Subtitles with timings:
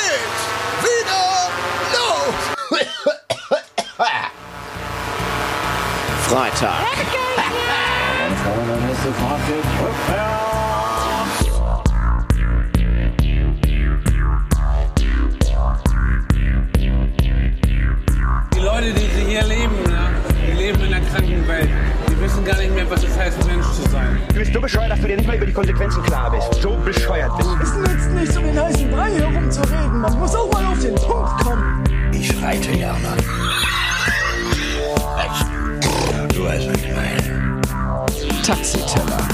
[0.00, 0.44] geht's
[0.82, 1.50] wieder
[1.92, 2.34] los.
[6.28, 6.84] Freitag.
[18.52, 20.10] Die Leute, die hier leben, ne,
[20.46, 21.68] die leben in einer kranken Welt.
[22.20, 24.20] Die wissen gar nicht mehr, was es heißt, Mensch zu sein.
[24.28, 26.60] Du bist so bescheuert, dass du dir nicht mal über die Konsequenzen klar bist.
[26.60, 27.62] So bescheuert bist du.
[27.62, 30.00] Es nützt nichts, um den heißen Brei herumzureden.
[30.02, 31.82] Man muss auch mal auf den Punkt kommen.
[32.12, 33.16] Ich reite gerne.
[36.34, 37.60] Du weißt, was ich meine.
[38.42, 39.28] Taxiteller.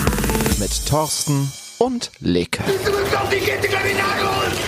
[0.61, 2.63] Mit Thorsten und Leke.
[2.63, 4.61] Du bist auf die Kette, Kriminal geholt.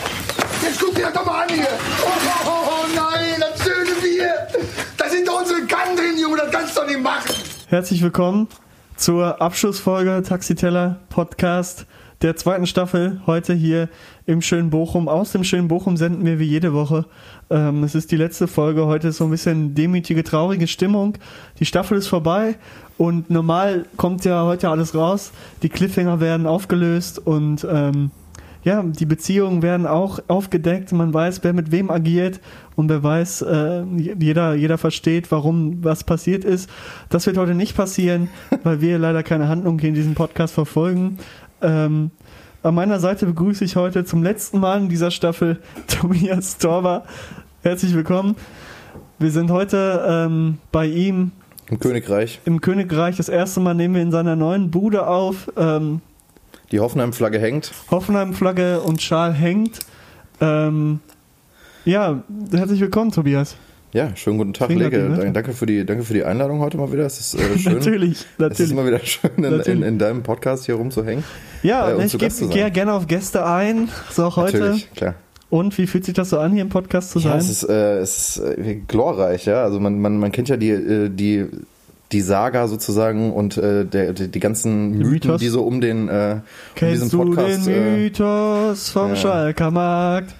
[0.60, 1.68] Jetzt guck dir das doch mal an hier.
[2.02, 4.48] Oh, oh, oh, oh nein, das schöne Bier.
[4.96, 6.38] Da sind doch unsere Kannen drin, Junge.
[6.38, 7.37] Das kannst du doch nicht machen.
[7.70, 8.48] Herzlich willkommen
[8.96, 11.84] zur Abschlussfolge Taxiteller Podcast
[12.22, 13.20] der zweiten Staffel.
[13.26, 13.90] Heute hier
[14.24, 15.06] im schönen Bochum.
[15.06, 17.04] Aus dem schönen Bochum senden wir wie jede Woche.
[17.50, 18.86] Ähm, es ist die letzte Folge.
[18.86, 21.18] Heute ist so ein bisschen demütige, traurige Stimmung.
[21.58, 22.56] Die Staffel ist vorbei
[22.96, 25.30] und normal kommt ja heute alles raus.
[25.62, 28.12] Die Cliffhanger werden aufgelöst und ähm,
[28.64, 30.92] ja, die Beziehungen werden auch aufgedeckt.
[30.92, 32.40] Man weiß, wer mit wem agiert
[32.78, 36.70] und wer weiß, äh, jeder, jeder versteht, warum was passiert ist.
[37.08, 38.28] Das wird heute nicht passieren,
[38.62, 41.18] weil wir leider keine Handlung in diesem Podcast verfolgen.
[41.60, 42.12] Ähm,
[42.62, 47.02] an meiner Seite begrüße ich heute zum letzten Mal in dieser Staffel Tobias Torber.
[47.62, 48.36] Herzlich willkommen.
[49.18, 51.32] Wir sind heute ähm, bei ihm
[51.68, 52.40] Im Königreich.
[52.44, 53.16] im Königreich.
[53.16, 55.50] Das erste Mal nehmen wir in seiner neuen Bude auf.
[55.56, 56.00] Ähm,
[56.70, 57.72] Die Hoffenheim-Flagge hängt.
[57.90, 59.80] Hoffenheim-Flagge und Schal hängt.
[60.40, 61.00] Ähm,
[61.84, 63.56] ja, herzlich willkommen, Tobias.
[63.92, 64.98] Ja, schönen guten Tag, Lege.
[64.98, 65.16] Dank, ne?
[65.16, 67.06] Dank- Danke für, die, danke für die Einladung heute mal wieder.
[67.06, 67.74] Es ist äh, schön.
[67.74, 68.70] Natürlich, Es ist natürlich.
[68.72, 69.84] immer wieder schön, in, in, Natürlich.
[69.86, 71.24] in deinem Podcast hier rumzuhängen.
[71.62, 73.88] Ja, äh, und ich zu gehe gerne auf Gäste ein.
[74.10, 74.58] So auch heute.
[74.58, 75.14] Natürlich, klar.
[75.50, 77.38] Und wie fühlt sich das so an, hier im Podcast zu Ja, sein?
[77.38, 79.62] es ist, äh, es ist äh, glorreich, ja.
[79.62, 81.46] Also man, man, man kennt ja die, äh, die,
[82.12, 85.40] die Saga sozusagen und äh, der, die, die ganzen Mythen, Mythos.
[85.40, 86.40] die so um den äh,
[86.82, 87.66] um diesen du Podcast.
[87.66, 89.16] den Äh, Mythos vom ja.
[89.16, 90.34] Schalker Markt?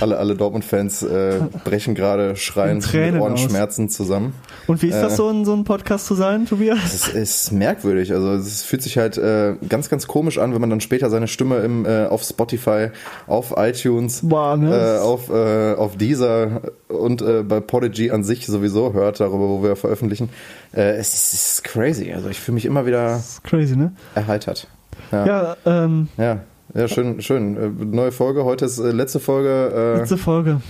[0.00, 3.20] Alle alle Dortmund-Fans äh, brechen gerade Tränen mit aus.
[3.20, 4.34] Ohrenschmerzen zusammen.
[4.66, 6.78] Und wie ist das Äh, so, in so einem Podcast zu sein, Tobias?
[6.84, 8.12] Es ist merkwürdig.
[8.12, 11.28] Also es fühlt sich halt äh, ganz, ganz komisch an, wenn man dann später seine
[11.28, 12.88] Stimme im, äh, auf Spotify,
[13.26, 14.74] auf iTunes, Boah, ne?
[14.74, 19.62] äh, auf, äh, auf Deezer und äh, bei Podigy an sich sowieso hört, darüber, wo
[19.62, 20.28] wir veröffentlichen.
[20.74, 22.12] Äh, es, ist, es ist crazy.
[22.12, 23.92] Also ich fühle mich immer wieder crazy, ne?
[24.14, 24.68] erheitert.
[25.12, 26.40] Ja, Ja, ähm, ja,
[26.86, 27.56] schön, schön.
[27.56, 28.44] Äh, neue Folge.
[28.44, 30.60] Heute ist äh, letzte Folge letzte Folge.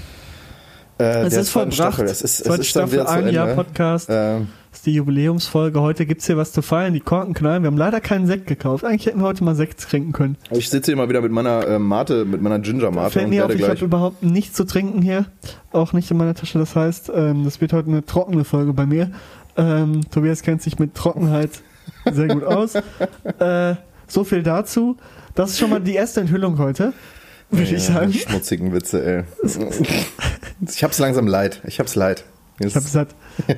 [0.98, 1.75] äh, äh, Es der ist vollbracht.
[1.75, 2.04] Staffel.
[2.06, 3.48] Es ist, es Zweite ist dann Staffel, ein Jahr.
[3.54, 4.09] Podcast.
[4.10, 5.81] Ähm, Das ist die Jubiläumsfolge.
[5.81, 6.92] Heute gibt's hier was zu feiern.
[6.92, 7.62] Die Korken knallen.
[7.62, 8.84] Wir haben leider keinen Sekt gekauft.
[8.84, 10.37] Eigentlich hätten wir heute mal Sekt trinken können.
[10.50, 13.31] ich sitze hier mal wieder mit meiner äh, Mate, mit meiner Ginger Mate Fällt und
[13.31, 15.26] mir auf, ich habe überhaupt nichts zu trinken hier.
[15.72, 16.59] Auch nicht in meiner Tasche.
[16.59, 19.10] Das heißt, ähm, das wird heute eine trockene Folge bei mir.
[19.56, 21.50] Ähm, Tobias kennt sich mit Trockenheit
[22.12, 22.75] sehr gut aus.
[23.38, 23.76] Äh,
[24.06, 24.97] so viel dazu.
[25.34, 26.92] Das ist schon mal die erste Enthüllung heute,
[27.50, 28.12] würde ich Ja, sagen.
[28.12, 29.25] Schmutzigen Witze, ey.
[30.69, 31.60] ich hab's langsam leid.
[31.66, 32.25] Ich hab's leid.
[32.60, 33.09] Ich hab satt.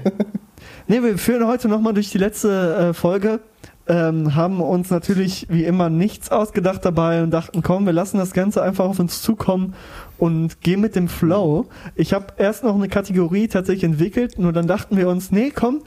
[0.88, 3.40] nee, wir führen heute nochmal durch die letzte äh, Folge.
[3.88, 8.32] Ähm, haben uns natürlich wie immer nichts ausgedacht dabei und dachten, komm, wir lassen das
[8.32, 9.74] Ganze einfach auf uns zukommen
[10.18, 11.66] und gehen mit dem Flow.
[11.94, 15.82] Ich habe erst noch eine Kategorie tatsächlich entwickelt, nur dann dachten wir uns, nee, komm,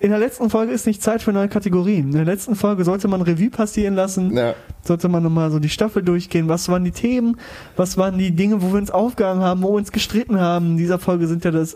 [0.00, 2.06] in der letzten Folge ist nicht Zeit für neue Kategorien.
[2.06, 5.68] In der letzten Folge sollte man Revue passieren lassen Ja, sollte man nochmal so die
[5.68, 6.48] Staffel durchgehen.
[6.48, 7.36] Was waren die Themen?
[7.76, 10.72] Was waren die Dinge, wo wir uns aufgehangen haben, wo wir uns gestritten haben?
[10.72, 11.74] In dieser Folge sind ja das,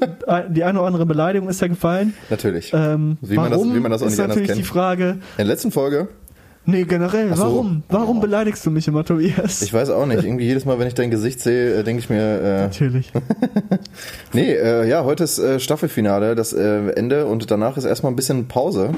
[0.51, 2.15] die eine oder andere Beleidigung ist ja gefallen.
[2.31, 2.71] natürlich.
[2.75, 4.59] Ähm, Wie man das- wie man das auch ist nicht anders natürlich kennt.
[4.61, 5.05] die Frage.
[5.11, 6.09] In der letzten Folge,
[6.65, 7.43] Nee, generell, so.
[7.43, 7.83] warum?
[7.89, 9.63] Warum beleidigst du mich immer, Tobias?
[9.63, 12.09] ich weiß auch nicht, irgendwie jedes Mal, wenn ich dein Gesicht sehe, äh, denke ich
[12.09, 13.11] mir, äh, Natürlich.
[14.33, 18.17] nee, äh, ja, heute ist äh, Staffelfinale, das äh, Ende und danach ist erstmal ein
[18.17, 18.91] bisschen Pause.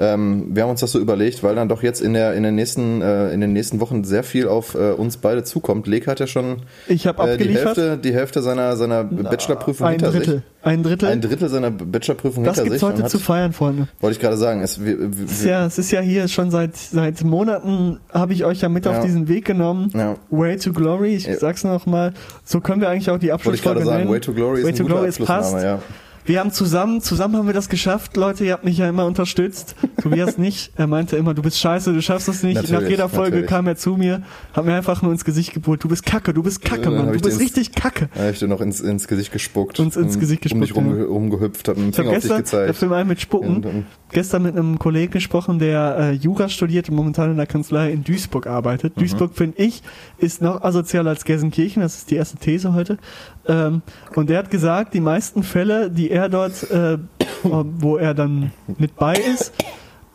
[0.00, 2.54] Ähm, wir haben uns das so überlegt, weil dann doch jetzt in der in den
[2.54, 5.86] nächsten äh, in den nächsten Wochen sehr viel auf äh, uns beide zukommt.
[5.88, 7.48] Lek hat ja schon Ich äh, die.
[7.54, 10.34] Hälfte die Hälfte seiner seiner Bachelorprüfung ein hinter Drittel.
[10.34, 10.42] sich.
[10.62, 11.08] Ein Drittel.
[11.08, 12.86] Ein Drittel seiner Bachelorprüfung das hinter gibt's sich.
[12.88, 13.88] und heute hat- zu feiern, Freunde.
[14.00, 14.60] Wollte ich gerade sagen.
[14.62, 18.32] Es, wir, wir, Es ist ja, es ist ja hier schon seit, seit Monaten habe
[18.34, 18.92] ich euch ja mit Ja.
[18.92, 19.90] auf diesen Weg genommen.
[19.94, 20.16] Ja.
[20.30, 21.36] Way to Glory, ich Ja.
[21.38, 22.12] sag's noch mal.
[22.44, 24.12] So können wir eigentlich auch die Wollte ich Abschlussfolge gerade sagen, nennen.
[24.12, 25.54] Way to Glory ist Way ein to Glory, es passt.
[25.62, 25.80] Ja.
[26.24, 28.44] Wir haben zusammen, zusammen haben wir das geschafft, Leute.
[28.44, 29.74] Ihr habt mich ja immer unterstützt.
[30.00, 30.72] Tobias nicht.
[30.76, 32.54] Er meinte immer, du bist scheiße, du schaffst das nicht.
[32.56, 33.50] Natürlich, Nach jeder Folge natürlich.
[33.50, 34.22] kam er zu mir,
[34.52, 35.82] hat mir einfach nur ins Gesicht gebrüllt.
[35.82, 37.06] Du bist kacke, du bist kacke, Dann Mann.
[37.08, 38.08] hab Du bist richtig kacke.
[38.14, 39.80] Da hab ich dir noch ins, ins Gesicht gespuckt.
[39.80, 42.36] Uns ins Gesicht Um dich gespuckt, rumge rumgehüpft, hab einen Ich Finger auf dich gestern,
[42.36, 42.76] der gezeigt.
[42.78, 46.96] Film ein mit Spucken, Und, gestern mit einem Kollegen gesprochen, der äh, Jura studiert und
[46.96, 48.96] momentan in der Kanzlei in Duisburg arbeitet.
[48.96, 49.00] Mhm.
[49.00, 49.82] Duisburg, finde ich,
[50.18, 51.82] ist noch asozialer als Gelsenkirchen.
[51.82, 52.98] Das ist die erste These heute.
[53.46, 53.82] Ähm,
[54.14, 56.98] und der hat gesagt, die meisten Fälle, die er dort, äh,
[57.42, 59.52] wo er dann mit bei ist,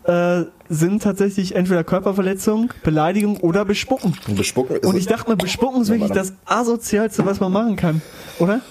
[0.05, 4.15] äh, sind tatsächlich entweder Körperverletzung, Beleidigung oder Bespucken.
[4.35, 8.01] Bespucken ist Und ich dachte mir, Bespucken ist wirklich das asozialste, was man machen kann,
[8.39, 8.61] oder?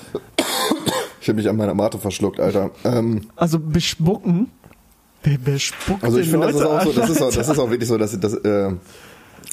[1.20, 2.70] Ich habe mich an meiner Mate verschluckt, Alter.
[2.84, 4.50] Ähm, Also bespucken.
[5.22, 7.70] Wer bespuckt also ich finde, das ist auch so, das ist auch, das ist auch
[7.70, 8.72] wirklich so, dass das, äh,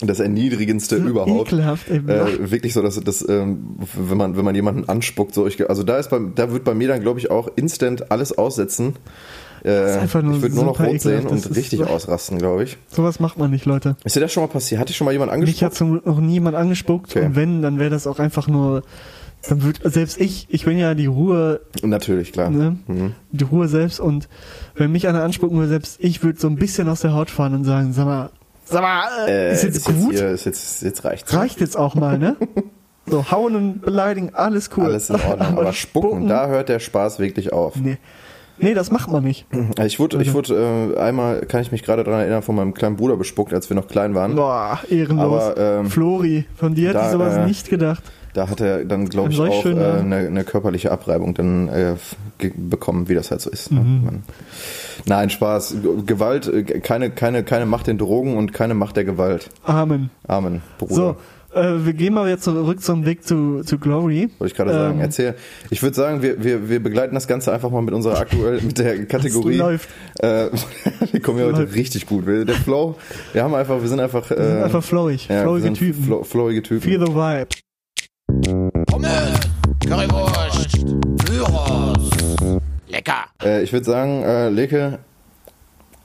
[0.02, 1.50] das Erniedrigendste überhaupt.
[1.50, 1.98] Ekelhaft, ey.
[1.98, 5.84] Äh, wirklich so, dass das, ähm, wenn man wenn man jemanden anspuckt, so ich, also
[5.84, 8.96] da ist bei, da wird bei mir dann glaube ich auch instant alles aussetzen.
[9.64, 12.78] Äh, ist ich würde nur noch rot sehen und ist richtig so- ausrasten, glaube ich.
[12.90, 13.96] Sowas macht man nicht, Leute.
[14.04, 14.80] Ist dir das schon mal passiert?
[14.82, 15.90] Hat dich schon mal jemand Mich hat angespuckt?
[16.04, 17.26] Glück noch niemand angespuckt Okay.
[17.26, 18.84] und wenn, dann wäre das auch einfach nur,
[19.48, 22.50] dann wird, selbst ich, ich bin ja die Ruhe, Natürlich, klar.
[22.50, 22.78] ne?
[22.88, 23.14] Mhm.
[23.32, 24.28] Die Ruhe selbst und
[24.76, 27.54] wenn mich einer anspucken würde, selbst ich würde so ein bisschen aus der Haut fahren
[27.54, 28.30] und sagen, sag mal,
[28.66, 30.12] sag mal, äh, Äh, ist jetzt gut?
[30.14, 31.34] hier, ist jetzt, jetzt reicht's.
[31.34, 32.36] Reicht jetzt auch mal, ne?
[33.08, 34.84] So, hauen und beleidigen, alles cool.
[34.86, 35.48] Alles in Ordnung.
[35.58, 37.76] Aber spucken, da hört der Spaß wirklich auf.
[37.76, 37.98] Nee.
[38.62, 39.46] Nee, das macht man nicht.
[39.86, 42.96] Ich wurde, ich wurde äh, einmal, kann ich mich gerade daran erinnern, von meinem kleinen
[42.98, 44.36] Bruder bespuckt, als wir noch klein waren.
[44.36, 45.44] Boah, ehrenlos.
[45.44, 48.04] Aber, ähm, Flori, von dir hätte ich sowas äh, nicht gedacht.
[48.34, 51.96] Da hat er dann, glaube ich, auch äh, schöner- eine, eine körperliche Abreibung dann äh,
[52.56, 53.72] bekommen, wie das halt so ist.
[53.72, 53.80] ne?
[53.80, 54.06] Mhm.
[54.06, 54.24] Man,
[55.06, 55.78] nein, Spaß.
[56.06, 59.50] Gewalt, äh, keine, keine, keine Macht den Drogen und keine Macht der Gewalt.
[59.64, 60.12] Amen.
[60.28, 60.94] Amen, Bruder.
[60.94, 61.16] So,
[61.54, 64.30] äh, wir gehen mal jetzt zurück zum Weg zu, zu Glory.
[64.38, 64.96] Wollte ich gerade sagen.
[64.96, 65.36] Ähm, Erzähl.
[65.70, 68.78] Ich würde sagen, wir, wir, wir begleiten das Ganze einfach mal mit unserer aktuell, mit
[68.78, 69.56] der Kategorie.
[69.58, 69.90] läuft.
[70.20, 70.48] Äh,
[71.12, 71.76] wir kommen ja heute läuft.
[71.76, 72.26] richtig gut.
[72.28, 72.96] Wir, der Flow,
[73.34, 75.78] wir haben einfach, wir sind einfach, äh, Wir sind einfach flowig, ja, wir flowige sind
[75.78, 76.04] Typen.
[76.04, 76.82] Flo, flowige Typen.
[76.82, 77.48] Feel the vibe.
[78.88, 79.40] Pommes,
[79.88, 80.86] Currywurst,
[81.26, 82.10] Gyros.
[82.88, 83.26] Lecker.
[83.44, 85.00] Äh, ich würde sagen, äh, Leke,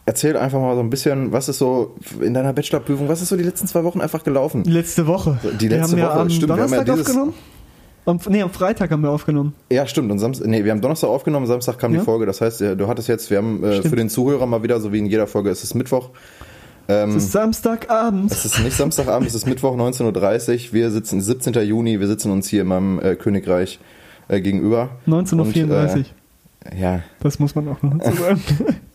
[0.07, 3.37] erzähl einfach mal so ein bisschen, was ist so in deiner Bachelorprüfung, was ist so
[3.37, 4.65] die letzten zwei Wochen einfach gelaufen?
[4.65, 5.39] Letzte Woche.
[5.61, 7.35] Die letzte wir haben ja Woche, am stimmt, wir haben ja Donnerstag aufgenommen.
[8.07, 9.55] Am, nee, am Freitag haben wir aufgenommen.
[9.71, 10.11] Ja, stimmt.
[10.13, 12.01] Und Samstag, nee, wir haben Donnerstag aufgenommen, Samstag kam Ja.
[12.01, 12.27] die Folge.
[12.27, 14.93] Das heißt, äh, du hattest jetzt, wir haben äh, für den Zuhörer mal wieder, so
[14.93, 16.11] wie in jeder Folge, es ist Mittwoch.
[16.87, 18.31] Es ist Samstagabend.
[18.31, 20.73] Es ist nicht Samstagabend, es ist Mittwoch 19.30 Uhr.
[20.75, 21.55] Wir sitzen, 17.
[21.67, 23.79] Juni, wir sitzen uns hier in meinem äh, Königreich
[24.29, 24.91] äh, gegenüber.
[25.07, 26.07] 19.34 Und,
[26.71, 28.41] äh, ja, Das muss man auch noch dazu sagen.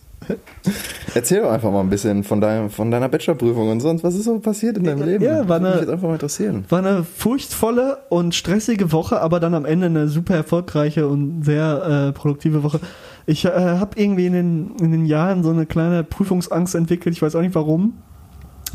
[1.15, 4.25] erzähl doch einfach mal ein bisschen von, deinem, von deiner Bachelorprüfung und sonst, was ist
[4.25, 5.23] so passiert in deinem Leben?
[5.23, 6.65] Ja, war Würde mich eine- jetzt einfach mal interessieren.
[6.69, 12.07] War eine furchtvolle und stressige Woche, aber dann am Ende eine super erfolgreiche und sehr
[12.09, 12.79] äh, produktive Woche.
[13.25, 17.15] Ich äh, habe irgendwie in den, in den Jahren so eine kleine Prüfungsangst entwickelt.
[17.15, 17.93] Ich weiß auch nicht warum.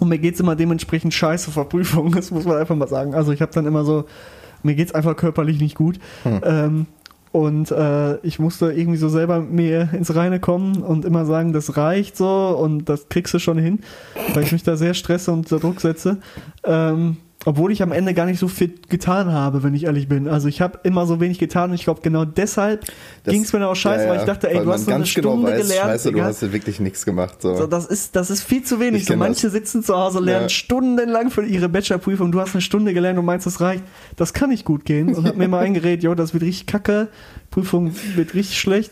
[0.00, 2.12] Und mir geht's immer dementsprechend scheiße vor Prüfungen.
[2.12, 3.14] Das muss man einfach mal sagen.
[3.14, 4.04] Also ich habe dann immer so,
[4.62, 5.98] mir geht's einfach körperlich nicht gut.
[6.24, 6.86] Ähm,
[7.34, 11.76] und äh, ich musste irgendwie so selber mir ins Reine kommen und immer sagen, das
[11.76, 13.80] reicht so und das kriegst du schon hin,
[14.34, 16.18] weil ich mich da sehr stresse und unter Druck setze.
[16.62, 17.16] Ähm,
[17.46, 20.28] obwohl ich am Ende gar nicht so viel getan habe, wenn ich ehrlich bin.
[20.28, 22.84] Also ich habe immer so wenig getan und ich glaube genau deshalb
[23.26, 25.04] ging es mir dann auch scheiße, ja, weil ich dachte, ey, du hast so eine
[25.04, 25.90] genau Stunde weiß, gelernt.
[25.90, 27.42] Scheiße, du hast ja wirklich nichts gemacht.
[27.42, 27.54] So.
[27.54, 29.02] So, das ist, das ist viel zu wenig.
[29.02, 29.52] Ich So manche das.
[29.52, 30.48] sitzen zu Hause, lernen Ja.
[30.48, 32.32] stundenlang für ihre Bachelorprüfung.
[32.32, 33.84] Du hast eine Stunde gelernt und meinst, das reicht.
[34.16, 35.14] Das kann nicht gut gehen.
[35.14, 37.08] Und hab mir mal eingeredet, jo, das wird richtig kacke.
[37.50, 38.90] Prüfung wird richtig schlecht.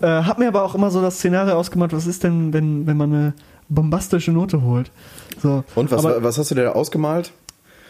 [0.00, 2.96] Äh, hab mir aber auch immer so das Szenario ausgemacht, was ist denn, wenn, wenn
[2.96, 3.34] man eine
[3.68, 4.90] bombastische Note holt?
[5.42, 5.64] So.
[5.74, 7.32] und was, aber, was hast du dir da ausgemalt?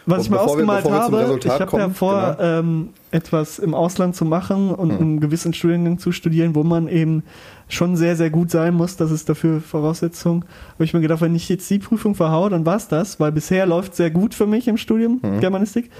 [0.06, 2.58] was ich mir ausgemalt wir habe, ich habe ja vor, genau.
[2.58, 7.22] ähm, etwas im Ausland zu machen und einen gewissen Studiengang zu studieren, wo man eben
[7.68, 8.96] schon sehr, sehr gut sein muss.
[8.96, 10.44] Das ist dafür Voraussetzung.
[10.74, 13.66] Habe ich mir gedacht, wenn ich jetzt die Prüfung verhaue, dann war's das, weil bisher
[13.66, 15.90] läuft sehr gut für mich im Studium Germanistik.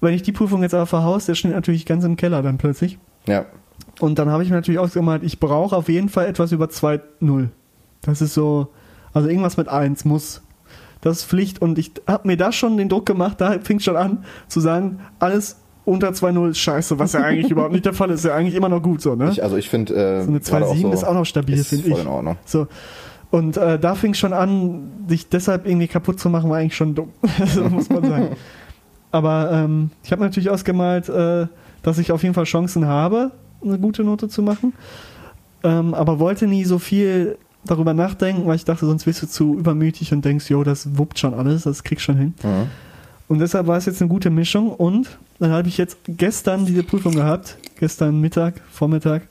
[0.00, 2.98] Wenn ich die Prüfung jetzt aber verhaue, der steht natürlich ganz im Keller dann plötzlich.
[3.26, 3.46] Ja.
[4.00, 7.48] Und dann habe ich mir natürlich ausgemalt, ich brauche auf jeden Fall etwas über 2,0.
[8.02, 8.68] Das ist so,
[9.12, 10.42] also irgendwas mit 1 muss.
[11.00, 11.60] Das ist Pflicht.
[11.60, 15.00] Und ich habe mir da schon den Druck gemacht, da fing schon an zu sagen,
[15.18, 18.20] alles unter 2,0 ist scheiße, was ja eigentlich überhaupt nicht der Fall ist.
[18.20, 19.30] Ist ja eigentlich immer noch gut so, ne?
[19.30, 21.98] Ich, also ich finde, äh, so eine gerade 2,7 ist auch noch stabil, finde voll
[21.98, 22.04] ich.
[22.04, 22.36] in Ordnung.
[22.44, 22.68] So.
[23.30, 26.94] Und äh, da fing schon an, sich deshalb irgendwie kaputt zu machen, war eigentlich schon
[26.94, 27.08] dumm.
[27.46, 28.28] so muss man sagen.
[29.10, 31.46] Aber ähm, ich habe natürlich ausgemalt, äh,
[31.82, 33.32] dass ich auf jeden Fall Chancen habe,
[33.64, 34.74] eine gute Note zu machen.
[35.64, 39.56] Ähm, aber wollte nie so viel darüber nachdenken, weil ich dachte, sonst wirst du zu
[39.58, 42.34] übermütig und denkst, jo, das wuppt schon alles, das kriegst schon hin.
[42.42, 42.68] Mhm.
[43.28, 44.70] Und deshalb war es jetzt eine gute Mischung.
[44.74, 47.56] Und dann habe ich jetzt gestern diese Prüfung gehabt.
[47.78, 49.22] Gestern Mittag, Vormittag.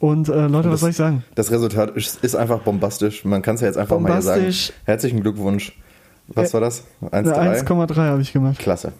[0.00, 1.24] Und äh, Leute, was das- soll ich sagen?
[1.36, 3.24] Das Resultat ist, ist einfach bombastisch.
[3.24, 4.52] Man kann es ja jetzt einfach mal hier sagen.
[4.84, 5.78] Herzlichen Glückwunsch.
[6.28, 6.84] Was Äh, war das?
[7.12, 7.64] Eine 1,3?
[7.64, 8.58] 1,3 habe ich gemacht.
[8.58, 8.92] Klasse.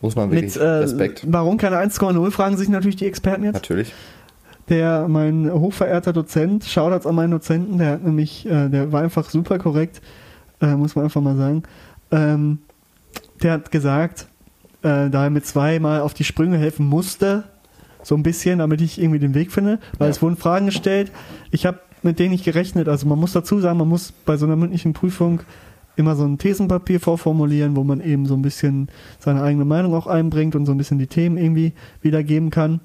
[0.00, 1.24] Muss man wirklich Mit äh, Respekt.
[1.28, 3.54] warum keine 1,0 fragen sich natürlich die Experten jetzt.
[3.54, 3.92] Natürlich.
[4.68, 9.28] Der, mein hochverehrter Dozent, Shoutouts an meinen Dozenten, der hat nämlich, äh, der war einfach
[9.28, 10.00] super korrekt,
[10.60, 11.64] äh, muss man einfach mal sagen.
[12.10, 12.58] Ähm,
[13.42, 14.28] der hat gesagt,
[14.82, 17.44] äh, da er mir zweimal auf die Sprünge helfen musste,
[18.04, 20.10] so ein bisschen, damit ich irgendwie den Weg finde, weil Ja.
[20.10, 21.10] es wurden Fragen gestellt.
[21.50, 22.88] Ich habe mit denen nicht gerechnet.
[22.88, 25.40] Also man muss dazu sagen, man muss bei so einer mündlichen Prüfung
[25.94, 28.88] immer so ein Thesenpapier vorformulieren, wo man eben so ein bisschen
[29.18, 32.80] seine eigene Meinung auch einbringt und so ein bisschen die Themen irgendwie wiedergeben kann.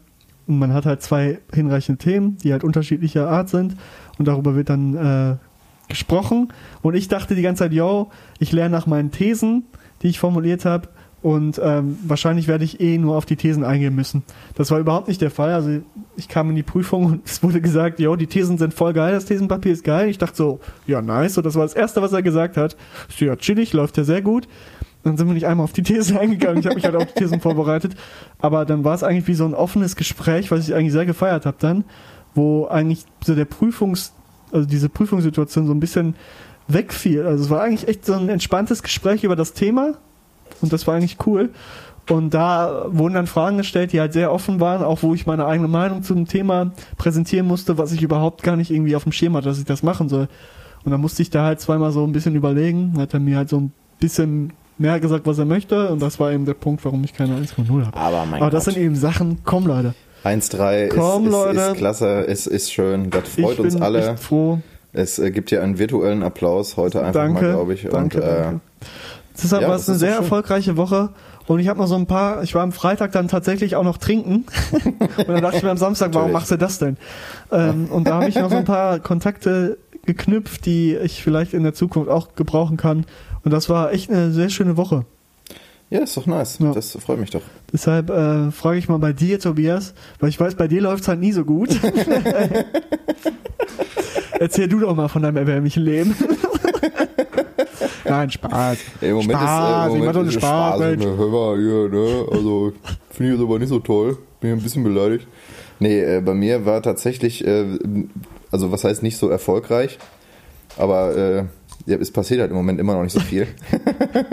[0.47, 3.75] Und man hat halt zwei hinreichende Themen, die halt unterschiedlicher Art sind.
[4.17, 5.35] Und darüber wird dann äh,
[5.89, 6.53] gesprochen.
[6.81, 9.63] Und ich dachte die ganze Zeit, yo, ich lerne nach meinen Thesen,
[10.01, 10.89] die ich formuliert habe.
[11.23, 14.23] Und ähm, wahrscheinlich werde ich eh nur auf die Thesen eingehen müssen.
[14.55, 15.53] Das war überhaupt nicht der Fall.
[15.53, 15.81] Also
[16.15, 19.13] ich kam in die Prüfung und es wurde gesagt, yo, die Thesen sind voll geil,
[19.13, 20.09] das Thesenpapier ist geil.
[20.09, 21.33] Ich dachte so, ja, nice.
[21.33, 22.77] So, das war das Erste, was er gesagt hat.
[23.09, 24.47] So, ja, chillig, läuft ja sehr gut.
[25.03, 26.59] Dann sind wir nicht einmal auf die Thesen eingegangen.
[26.59, 27.95] Ich habe mich halt auf die Thesen vorbereitet.
[28.39, 31.45] Aber dann war es eigentlich wie so ein offenes Gespräch, was ich eigentlich sehr gefeiert
[31.45, 31.85] habe dann,
[32.35, 34.13] wo eigentlich so der Prüfungs,
[34.51, 36.15] also diese Prüfungssituation so ein bisschen
[36.67, 37.25] wegfiel.
[37.25, 39.93] Also es war eigentlich echt so ein entspanntes Gespräch über das Thema
[40.61, 41.49] und das war eigentlich cool.
[42.09, 45.45] Und da wurden dann Fragen gestellt, die halt sehr offen waren, auch wo ich meine
[45.45, 49.35] eigene Meinung zum Thema präsentieren musste, was ich überhaupt gar nicht irgendwie auf dem Schirm
[49.35, 50.29] hatte, dass ich das machen soll.
[50.85, 53.49] Und dann musste ich da halt zweimal so ein bisschen überlegen, hat er mir halt
[53.49, 57.03] so ein bisschen mehr gesagt, was er möchte und das war eben der Punkt, warum
[57.03, 57.97] ich keine 1,0 habe.
[57.97, 58.73] Aber mein Aber das Gott.
[58.73, 59.93] sind eben Sachen, komm Leute.
[60.23, 61.59] 1,3 Komm, ist, ist, Leute.
[61.59, 63.09] ist klasse, ist, ist schön.
[63.09, 64.11] Das freut ich uns bin alle.
[64.11, 64.59] echt froh.
[64.93, 67.83] Es äh, gibt hier einen virtuellen Applaus heute einfach Danke, mal, glaube ich.
[67.83, 68.61] danke, und, äh, danke.
[69.41, 70.23] Deshalb ja, war es eine sehr schön.
[70.23, 71.09] erfolgreiche Woche
[71.45, 73.97] und ich habe noch so ein paar, ich war am Freitag dann tatsächlich auch noch
[73.97, 74.45] trinken
[75.17, 76.97] und dann dachte ich mir am Samstag, warum machst du das denn?
[77.51, 81.63] Ähm, und da habe ich noch so ein paar Kontakte geknüpft, die ich vielleicht in
[81.63, 83.05] der Zukunft auch gebrauchen kann
[83.43, 85.05] und das war echt eine sehr schöne Woche.
[85.89, 86.59] ja, ist doch nice.
[86.59, 86.71] Ja.
[86.73, 87.41] Das freut mich doch.
[87.71, 91.07] Deshalb äh, frage ich mal bei dir, Tobias, weil ich weiß, bei dir läuft es
[91.07, 91.69] halt nie so gut.
[94.39, 96.15] Erzähl du doch mal von deinem erbärmlichen Leben.
[98.05, 98.77] Nein, Spaß.
[99.01, 101.03] Im Moment Spaß, ist, äh, ich im mach doch Moment einen Spaß, Mensch.
[101.05, 101.17] ne?
[101.17, 102.25] Hör mal hier, ne?
[102.31, 102.73] Also,
[103.11, 104.17] finde ich jetzt aber nicht so toll.
[104.39, 105.27] Bin ein bisschen beleidigt.
[105.79, 107.65] Nee, äh, bei mir war tatsächlich, äh,
[108.51, 109.97] also was heißt nicht so erfolgreich,
[110.77, 111.43] aber äh,
[111.87, 113.47] ja, es passiert halt im Moment immer noch nicht so viel.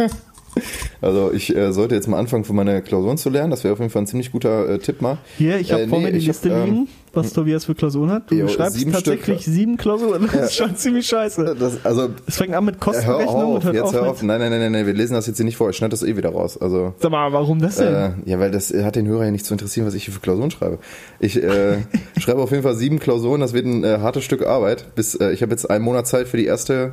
[1.00, 3.50] Also ich äh, sollte jetzt mal anfangen, für meine Klausuren zu lernen.
[3.50, 5.18] Das wäre auf jeden Fall ein ziemlich guter äh, Tipp mal.
[5.36, 7.64] Hier, ich habe Äh, vor nee, mir die ich hab, Liste ähm, liegen, was Tobias
[7.64, 8.30] für Klausuren hat.
[8.30, 9.52] Du Jo, schreibst sieben tatsächlich Stück.
[9.54, 10.28] sieben Klausuren.
[10.32, 11.56] Das ist schon ziemlich scheiße.
[11.58, 14.22] Das, also Es fängt an mit hör Kostenrechnung und auf, hört jetzt auf hör auf.
[14.22, 15.70] Nein, nein, nein, nein, nein, wir lesen das jetzt hier nicht vor.
[15.70, 16.56] Ich schneide das eh wieder raus.
[16.56, 17.92] Also Sag mal, warum das denn?
[17.92, 20.20] Äh, ja, weil das hat den Hörer ja nicht zu interessieren, was ich hier für
[20.20, 20.78] Klausuren schreibe.
[21.18, 21.78] Ich äh,
[22.18, 24.94] schreibe auf jeden Fall sieben Klausuren, das wird ein äh, hartes Stück Arbeit.
[24.94, 26.92] Bis äh, ich habe jetzt einen Monat Zeit für die erste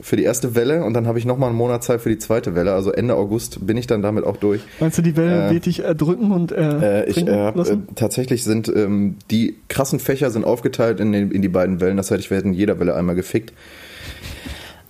[0.00, 2.18] für die erste Welle und dann habe ich noch mal einen Monat Zeit für die
[2.18, 2.72] zweite Welle.
[2.72, 4.60] Also Ende August bin ich dann damit auch durch.
[4.78, 8.44] Meinst du, die Welle äh, wird dich erdrücken und äh, Äh, ich äh, äh, tatsächlich
[8.44, 11.96] sind ähm, die krassen Fächer sind aufgeteilt in, den, in die beiden Wellen.
[11.96, 13.52] Das heißt, ich werde in jeder Welle einmal gefickt.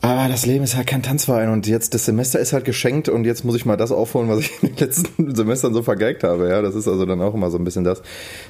[0.00, 3.24] Aber das Leben ist halt kein Tanzverein und jetzt das Semester ist halt geschenkt und
[3.24, 6.48] jetzt muss ich mal das aufholen, was ich in den letzten Semestern so vergeigt habe.
[6.48, 8.02] Ja, das ist also dann auch immer so ein bisschen das.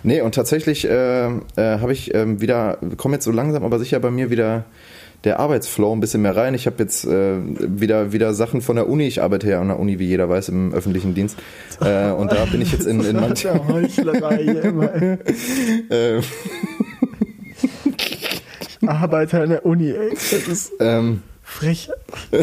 [0.03, 3.99] Nee, und tatsächlich äh, äh, habe ich ähm, wieder, komme jetzt so langsam, aber sicher
[3.99, 4.65] bei mir wieder
[5.25, 6.55] der Arbeitsflow ein bisschen mehr rein.
[6.55, 9.07] Ich habe jetzt äh, wieder wieder Sachen von der Uni.
[9.07, 11.37] Ich arbeite ja an der Uni, wie jeder weiß, im öffentlichen Dienst.
[11.81, 14.95] Äh, und da bin ich jetzt in, in manchen Ja, Heuchlerei hier immer.
[14.95, 15.19] ey.
[16.19, 16.23] äh,
[18.87, 20.11] Arbeiter in der Uni, ey.
[20.11, 21.91] Das ist ähm, frech.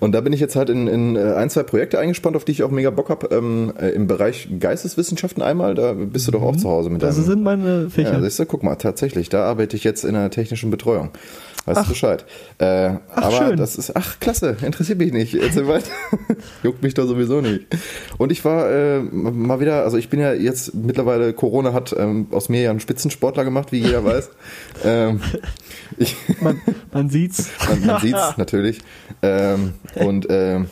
[0.00, 2.52] Und da bin ich jetzt halt in, in äh, ein, zwei Projekte eingespannt, auf die
[2.52, 3.28] ich auch mega Bock habe.
[3.34, 7.16] Ähm, äh, Im Bereich Geisteswissenschaften einmal, da bist du doch auch zu Hause mit Das
[7.16, 7.26] deinem...
[7.26, 8.22] sind meine ja, Fächer.
[8.22, 11.10] siehst du, guck mal, tatsächlich, da arbeite ich jetzt in der technischen Betreuung.
[11.64, 11.84] Weißt Ach.
[11.84, 12.24] du Bescheid.
[12.58, 13.56] Äh, Ach, aber schön.
[13.56, 15.34] das ist, ach klasse, interessiert mich nicht.
[15.34, 15.90] Erzähl weiter.
[16.62, 17.66] Juckt mich doch sowieso nicht.
[18.18, 22.26] Und ich war äh, mal wieder, also ich bin ja jetzt mittlerweile, Corona hat ähm,
[22.32, 24.30] aus mir ja einen Spitzensportler gemacht, wie jeder weiß.
[24.84, 25.20] ähm,
[25.98, 26.60] ich, man,
[26.92, 27.50] man sieht's.
[27.68, 28.80] man, man sieht's natürlich.
[29.22, 30.68] Ähm, und ähm,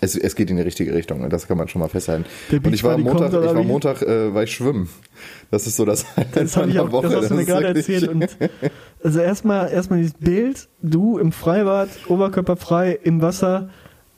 [0.00, 2.24] es, es geht in die richtige Richtung, das kann man schon mal festhalten.
[2.50, 3.62] Und ich war am Montag, ich war?
[3.62, 4.88] Montag, äh, war ich schwimmen.
[5.50, 8.08] Das ist so das Das, hab ich auch, das hast du mir gerade erzählt.
[8.08, 8.28] Und
[9.02, 13.70] also erstmal erstmal dieses Bild, du im Freibad, oberkörperfrei, im Wasser,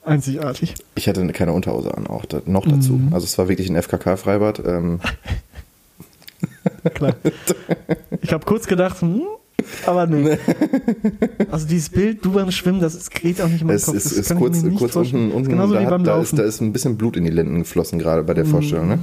[0.03, 0.75] einzigartig.
[0.95, 2.93] Ich hatte keine Unterhose an, auch da, noch dazu.
[2.93, 3.13] Mhm.
[3.13, 4.61] Also es war wirklich ein FKK-Freibad.
[4.65, 4.99] Ähm,
[6.93, 7.15] Klar.
[8.21, 9.23] Ich habe kurz gedacht, hm,
[9.85, 10.37] Aber nee.
[11.51, 13.95] Also dieses Bild, du beim Schwimmen, das geht auch nicht in meinen Es Kopf.
[13.95, 16.35] ist, das ist kurz, kurz unten, unten genauso da, wie beim da, ist, Laufen.
[16.35, 16.41] Mhm.
[16.41, 18.99] da ist ein bisschen Blut in die Lenden geflossen gerade bei der Vorstellung, ne?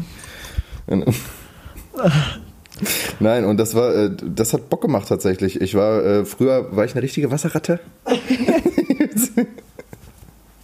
[3.21, 5.61] Nein, und das war, äh, das hat Bock gemacht tatsächlich.
[5.61, 7.81] Ich war, äh, früher war ich eine richtige Wasserratte.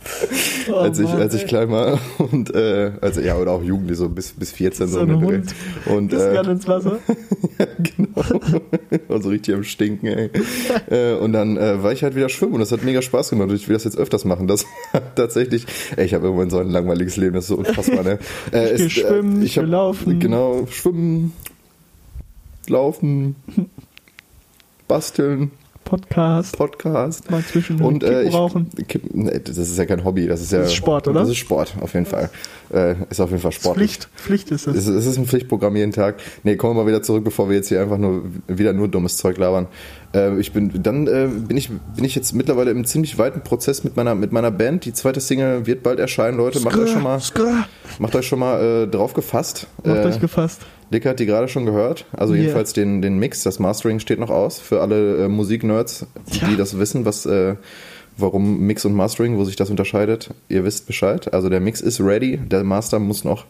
[0.73, 3.99] als ich, Oh Mann, als ich klein war und äh, also ja oder auch Jugendlich
[3.99, 5.55] so bis bis 14 so, So ein Hund.
[5.87, 6.99] Und äh, gerne ins Wasser.
[7.97, 8.23] genau.
[9.09, 10.31] War so richtig am Stinken, ey.
[10.91, 13.49] äh, und dann äh, war ich halt wieder schwimmen und das hat mega Spaß gemacht
[13.51, 14.47] und ich will das jetzt öfters machen.
[14.47, 14.65] Das
[15.15, 15.67] tatsächlich,
[15.97, 18.19] ey, ich habe irgendwann so ein langweiliges Leben, das ist so unfassbar, ne?
[18.53, 20.19] Äh, Ich will schwimmen, äh, ich will hab- laufen.
[20.21, 21.33] Genau, schwimmen,
[22.69, 23.37] laufen,
[24.89, 25.51] basteln,
[25.95, 27.31] Podcast, Podcast.
[27.31, 28.69] mal zwischen Und äh, ich, rauchen.
[28.89, 31.21] Kippen, nee, das ist ja kein Hobby, das ist ja Das ist Sport, oder?
[31.21, 32.31] Das ist Sport, auf jeden Fall.
[32.73, 33.77] Äh, ist auf jeden Fall Sport.
[33.77, 34.87] Pflicht, Pflicht ist Es es.
[34.89, 36.17] ist, es ist ein Pflichtprogramm jeden Tag.
[36.43, 39.17] Nee, kommen wir mal wieder zurück, bevor wir jetzt hier einfach nur wieder nur dummes
[39.17, 39.69] Zeug labern.
[40.13, 43.85] Äh, ich bin dann äh, bin ich bin ich jetzt mittlerweile im ziemlich weiten Prozess
[43.85, 44.85] mit meiner mit meiner Band.
[44.85, 46.61] Die zweite Single wird bald erscheinen, Leute.
[46.61, 47.69] Macht euch schon mal Skrr.
[48.01, 49.69] macht euch schon mal äh, drauf gefasst.
[49.85, 50.63] Macht äh, euch gefasst.
[50.93, 52.07] Dick hat die gerade schon gehört.
[52.13, 52.43] Also Yeah.
[52.43, 56.07] jedenfalls den, den Mix, das Mastering steht noch aus für alle äh, Musiknerds,
[56.49, 57.57] die das wissen, was äh,
[58.17, 60.31] warum Mix und Mastering, wo sich das unterscheidet.
[60.49, 61.33] Ihr wisst Bescheid.
[61.35, 63.45] Also der Mix ist ready, der Master muss noch.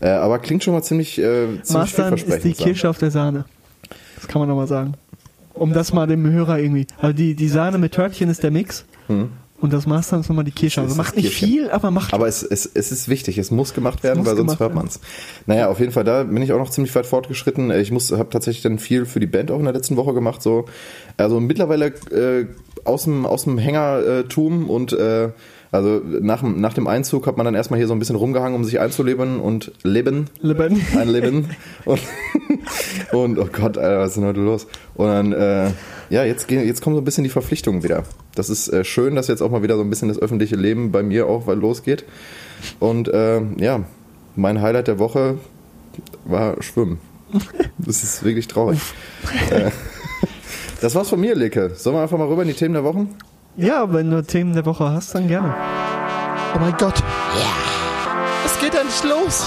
[0.00, 2.58] Äh, aber klingt schon mal ziemlich, äh, ziemlich Mastern ist die vielversprechend.
[2.58, 3.46] Kirsche auf der Sahne.
[4.16, 4.94] Das kann man nochmal sagen.
[5.54, 6.86] Um das mal dem Hörer irgendwie.
[6.98, 8.84] Also die, die Sahne mit Törtchen ist der Mix.
[9.58, 10.82] Und das Mastern ist nochmal die Kirsche.
[10.82, 11.48] Also macht nicht Kirschen.
[11.48, 12.12] viel, aber macht.
[12.12, 14.86] Aber es, es, es ist wichtig, es muss gemacht werden, muss weil sonst hört man
[14.86, 15.00] es.
[15.46, 17.70] Naja, auf jeden Fall, da bin ich auch noch ziemlich weit fortgeschritten.
[17.70, 20.42] Ich muss, habe tatsächlich dann viel für die Band auch in der letzten Woche gemacht.
[20.42, 20.66] So.
[21.16, 22.46] Also mittlerweile äh,
[22.84, 25.30] aus dem, aus dem Hängertum und äh,
[25.76, 28.54] also nach, dem- nach dem Einzug hat man dann erstmal hier so ein bisschen rumgehangen,
[28.56, 30.26] um sich einzuleben und leben.
[30.40, 30.80] Leben.
[30.96, 31.50] Einleben.
[31.84, 32.00] und,
[33.12, 34.66] und oh Gott, Alter, was ist denn heute los?
[34.94, 35.70] Und dann, äh,
[36.10, 38.04] ja, jetzt, gehen, jetzt kommen so ein bisschen die Verpflichtungen wieder.
[38.34, 40.92] Das ist äh, schön, dass jetzt auch mal wieder so ein bisschen das öffentliche Leben
[40.92, 42.04] bei mir auch losgeht.
[42.80, 43.84] Und äh, ja,
[44.34, 45.38] mein Highlight der Woche
[46.24, 46.98] war Schwimmen.
[47.78, 48.78] Das ist wirklich traurig.
[49.50, 49.70] äh,
[50.80, 51.72] das war's von mir, Leke.
[51.74, 53.14] Sollen wir einfach mal rüber in die Themen der Wochen?
[53.58, 55.54] Ja, wenn du Themen der Woche hast, dann gerne.
[56.54, 57.02] Oh mein Gott.
[58.44, 59.44] Es geht endlich los.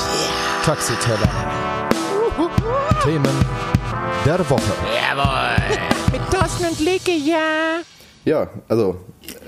[0.65, 1.29] Taxiteller.
[3.03, 3.45] Themen
[4.25, 4.61] der Woche.
[4.95, 5.55] Jawohl.
[6.11, 7.81] Mit Thorsten und Leke, ja.
[8.25, 8.99] Ja, also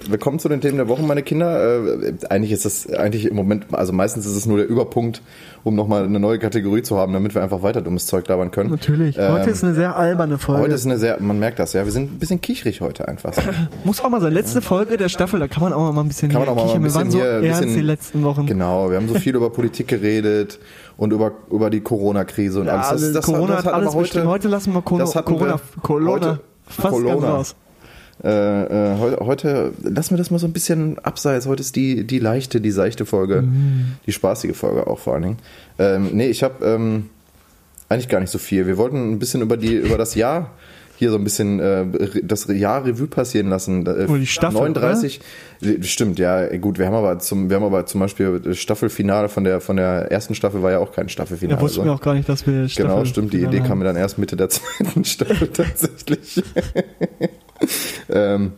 [0.09, 1.85] willkommen zu den Themen der Woche, meine Kinder.
[1.85, 5.21] Äh, eigentlich ist das eigentlich im Moment, also meistens ist es nur der Überpunkt,
[5.63, 8.69] um nochmal eine neue Kategorie zu haben, damit wir einfach weiter dummes Zeug labern können.
[8.71, 9.17] Natürlich.
[9.17, 10.61] Ähm, Heute ist eine sehr alberne Folge.
[10.63, 13.33] Heute ist eine sehr, man merkt das, ja, wir sind ein bisschen kichrig heute einfach.
[13.83, 14.33] Muss auch mal sein.
[14.33, 16.63] Letzte Folge der Staffel, da kann man auch mal ein bisschen Kann man auch mal
[16.63, 16.83] kichern.
[16.83, 18.45] ein Wir waren bisschen so hier, ernst bisschen, die letzten Wochen.
[18.45, 20.59] Genau, wir haben so viel über Politik geredet
[20.97, 23.03] und über, über die Corona-Krise und Ja, alles.
[23.15, 24.25] also Corona hat hatten alles wir bestimmt.
[24.27, 27.09] Heute lassen wir Corona, das Corona, Corona heute- fast Corona.
[27.13, 27.55] ganz raus.
[28.23, 31.47] Äh, äh, heute, lassen wir das mal so ein bisschen abseits.
[31.47, 33.41] Heute ist die, die leichte, die seichte Folge.
[33.41, 33.93] Mhm.
[34.05, 35.37] Die spaßige Folge auch vor allen Dingen.
[35.79, 37.09] Ähm, nee, ich habe ähm,
[37.89, 38.67] eigentlich gar nicht so viel.
[38.67, 40.51] Wir wollten ein bisschen über, die, über das Jahr
[41.01, 43.87] hier so ein bisschen äh, das Jahr Revue passieren lassen.
[43.87, 45.19] Äh, Oder die Staffel, 39.
[45.81, 46.77] Stimmt, ja, gut.
[46.77, 50.11] Wir haben aber zum, wir haben aber zum Beispiel das Staffelfinale von der, von der
[50.11, 51.57] ersten Staffel war ja auch kein Staffelfinale.
[51.57, 53.33] Ja, wussten wir auch gar nicht, dass wir Staffel Genau, stimmt.
[53.33, 53.67] Die Idee haben.
[53.67, 56.43] kam mir dann erst Mitte der zweiten Staffel tatsächlich.
[58.09, 58.53] ähm,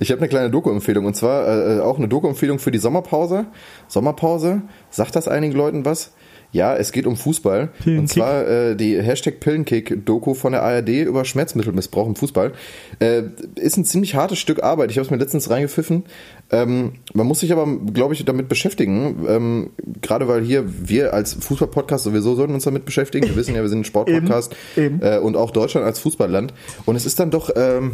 [0.00, 3.46] ich habe eine kleine Doku-Empfehlung und zwar äh, auch eine Doku-Empfehlung für die Sommerpause.
[3.86, 6.12] Sommerpause, sagt das einigen Leuten was?
[6.50, 7.60] Ja, es geht um Fußball.
[7.60, 8.08] Und Pillenkick.
[8.08, 12.52] zwar äh, die Hashtag Pillenkick-Doku von der ARD über Schmerzmittelmissbrauch im Fußball.
[13.00, 13.24] Äh,
[13.56, 14.90] ist ein ziemlich hartes Stück Arbeit.
[14.90, 16.04] Ich habe es mir letztens reingepfiffen.
[16.50, 19.26] Ähm, man muss sich aber, glaube ich, damit beschäftigen.
[19.28, 19.70] Ähm,
[20.00, 23.28] Gerade weil hier wir als Fußball-Podcast sowieso sollten uns damit beschäftigen.
[23.28, 25.02] Wir wissen ja, wir sind ein Sportpodcast Eben, eben.
[25.02, 26.54] Äh, und auch Deutschland als Fußballland.
[26.86, 27.92] Und es ist dann doch ähm,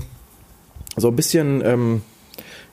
[0.97, 1.63] so ein bisschen...
[1.65, 2.03] Ähm,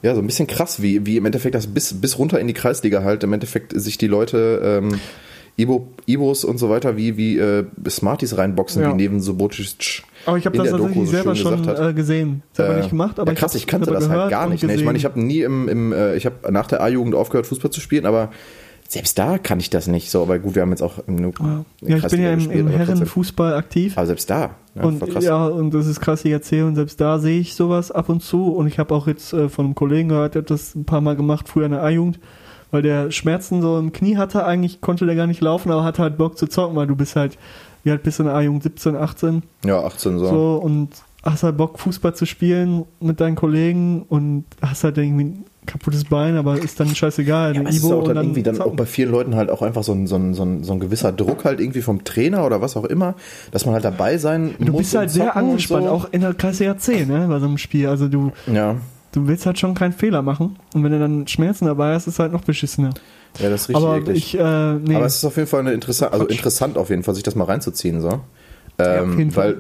[0.04, 2.56] ja, so ein bisschen krass, wie, wie im Endeffekt das bis, bis runter in die
[2.56, 5.00] Kreisliga halt im Endeffekt sich die Leute ähm,
[5.58, 8.90] Ibo, Ibos und so weiter wie, wie äh, Smarties reinboxen, Ja.
[8.90, 12.42] wie neben Subotic Aber ich habe das tatsächlich so selber schon äh, gesehen.
[12.54, 14.64] Selber Äh, nicht gemacht, aber ja, krass, hab's ich kannte das halt gar nicht.
[14.64, 14.74] Ne?
[14.74, 17.70] Ich meine, ich habe nie im, im äh, ich habe nach der A-Jugend aufgehört, Fußball
[17.70, 18.32] zu spielen, aber
[18.92, 20.12] selbst da kann ich das nicht.
[20.12, 21.32] So, aber gut, wir haben jetzt auch im Nu-
[21.82, 22.68] Ja, ich bin ja im, im.
[22.68, 23.98] Herrenfußball aktiv.
[23.98, 27.18] Aber selbst da, ja, und ja, und das ist krass, ich erzähle und selbst da
[27.18, 30.10] sehe ich sowas ab und zu und ich habe auch jetzt äh, von einem Kollegen
[30.10, 32.20] gehört, der hat das ein paar Mal gemacht, früher in der A-Jugend,
[32.72, 36.02] weil der Schmerzen so im Knie hatte, eigentlich konnte der gar nicht laufen, aber hatte
[36.02, 37.38] halt Bock zu zocken, weil du bist halt,
[37.86, 40.26] wie alt bist du in der A-Jugend, 17, 18, ja, 18 so.
[40.26, 40.90] so und
[41.24, 46.38] hast halt Bock Fußball zu spielen mit deinen Kollegen und hast halt irgendwie kaputtes Bein,
[46.38, 47.56] aber ist dann scheißegal.
[47.56, 49.84] Ja, ist auch und dann dann irgendwie dann auch bei vielen Leuten halt auch einfach
[49.84, 52.62] so ein, so, ein, so, ein, so ein gewisser Druck halt irgendwie vom Trainer oder
[52.62, 53.16] was auch immer,
[53.52, 54.82] dass man halt dabei sein Du muss.
[54.82, 55.92] bist halt sehr angespannt, so.
[55.92, 57.88] auch in der Klasse C, ne, bei so einem Spiel.
[57.88, 58.76] Also du, Ja,
[59.12, 60.58] du willst halt schon keinen Fehler machen.
[60.74, 62.90] Und wenn du dann Schmerzen dabei hast, ist es halt noch beschissener.
[63.40, 64.18] ja, das ist richtig aber eklig.
[64.18, 64.96] ich, äh, nee.
[64.96, 67.36] Aber es ist auf jeden Fall eine interessant, also interessant auf jeden Fall, sich das
[67.36, 68.22] mal reinzuziehen, so.
[68.80, 69.58] Ja, Ähm, jeden weil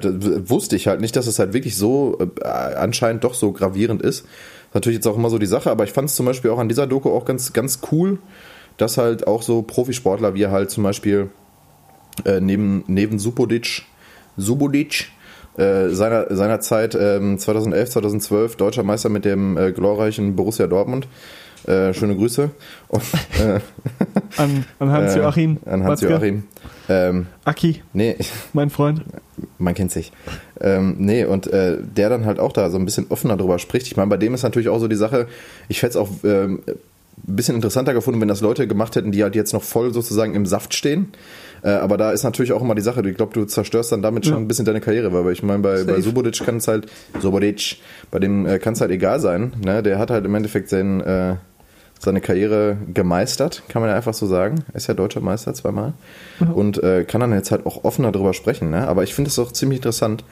[0.49, 4.25] wusste ich halt nicht, dass es halt wirklich so äh, anscheinend doch so gravierend ist.
[4.73, 6.69] Natürlich jetzt auch immer so die Sache, aber ich fand es zum Beispiel auch an
[6.69, 8.19] dieser Doku auch ganz, ganz cool,
[8.77, 11.29] dass halt auch so Profisportler wie halt zum Beispiel
[12.25, 13.83] äh, neben, neben Supodic,
[14.37, 15.09] Subodic,
[15.57, 21.07] äh, seiner, seiner Zeit ähm, 2011, 2012 deutscher Meister mit dem äh, glorreichen Borussia Dortmund.
[21.67, 22.49] Äh, schöne Grüße.
[22.87, 23.03] Und,
[23.39, 23.59] äh,
[24.37, 25.57] an, an Hans-Joachim.
[25.65, 25.83] äh, An.
[25.83, 26.43] Hans-Joachim.
[26.91, 28.15] Ähm, Aki, nee,
[28.53, 29.01] mein Freund.
[29.57, 30.11] man kennt sich.
[30.59, 33.87] Ähm, nee, und äh, der dann halt auch da so ein bisschen offener drüber spricht.
[33.87, 35.27] Ich meine, bei dem ist natürlich auch so die Sache,
[35.69, 39.23] ich hätte es auch ähm, ein bisschen interessanter gefunden, wenn das Leute gemacht hätten, die
[39.23, 41.09] halt jetzt noch voll sozusagen im Saft stehen.
[41.63, 44.25] Äh, aber da ist natürlich auch immer die Sache, ich glaube, du zerstörst dann damit
[44.25, 44.39] schon Ja.
[44.39, 46.01] ein bisschen deine Karriere, weil ich meine, bei, bei Safe.
[46.01, 46.87] Subodic kann es halt,
[47.19, 47.77] Subodic,
[48.09, 49.53] bei dem äh, kann es halt egal sein.
[49.63, 49.83] Ne?
[49.83, 51.35] Der hat halt im Endeffekt seinen, äh,
[52.03, 54.63] seine Karriere gemeistert, kann man ja einfach so sagen.
[54.69, 55.93] Er ist ja deutscher Meister zweimal.
[56.53, 58.71] Und äh, kann dann jetzt halt auch offener drüber sprechen.
[58.71, 58.87] Ne?
[58.87, 60.23] Aber ich finde es auch ziemlich interessant,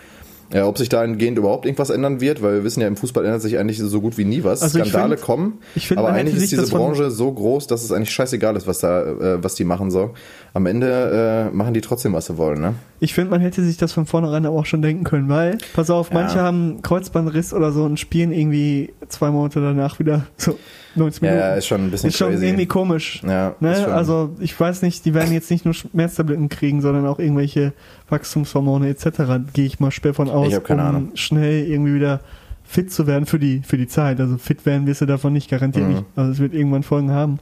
[0.52, 3.44] ja, ob sich dahingehend überhaupt irgendwas ändern wird, weil wir wissen ja, im Fußball ändert
[3.44, 4.64] sich eigentlich so gut wie nie was.
[4.64, 7.92] Also Skandale find- kommen, ich find, aber eigentlich ist diese Branche so groß, dass es
[7.92, 10.16] eigentlich scheißegal ist, was da, äh, was die machen so.
[10.56, 12.74] Am Ende äh, machen die trotzdem, was sie wollen, ne?
[13.00, 15.92] Ich finde, man hätte sich das von vornherein aber auch schon denken können, weil, pass
[15.92, 16.16] auf, Ja.
[16.16, 20.58] manche haben Kreuzbandriss oder so und spielen irgendwie zwei Monate danach wieder so
[21.00, 21.48] 90 Ja, Minuten.
[21.50, 22.46] ja, ist schon ein bisschen ist schon crazy.
[22.46, 23.22] irgendwie komisch.
[23.26, 23.88] Ja, Ne?
[23.88, 27.74] Also ich weiß nicht, die werden jetzt nicht nur Schmerztabletten kriegen, sondern auch irgendwelche
[28.10, 29.06] Wachstumshormone etc.
[29.54, 31.12] Gehe ich mal schwer von aus, Ich hab keine um Ahnung.
[31.16, 32.20] schnell irgendwie wieder
[32.64, 34.20] fit zu werden für die für die Zeit.
[34.20, 35.92] Also fit werden wirst du davon nicht, garantiert Mhm.
[35.94, 36.06] nicht.
[36.16, 37.40] Also es wird irgendwann Folgen haben.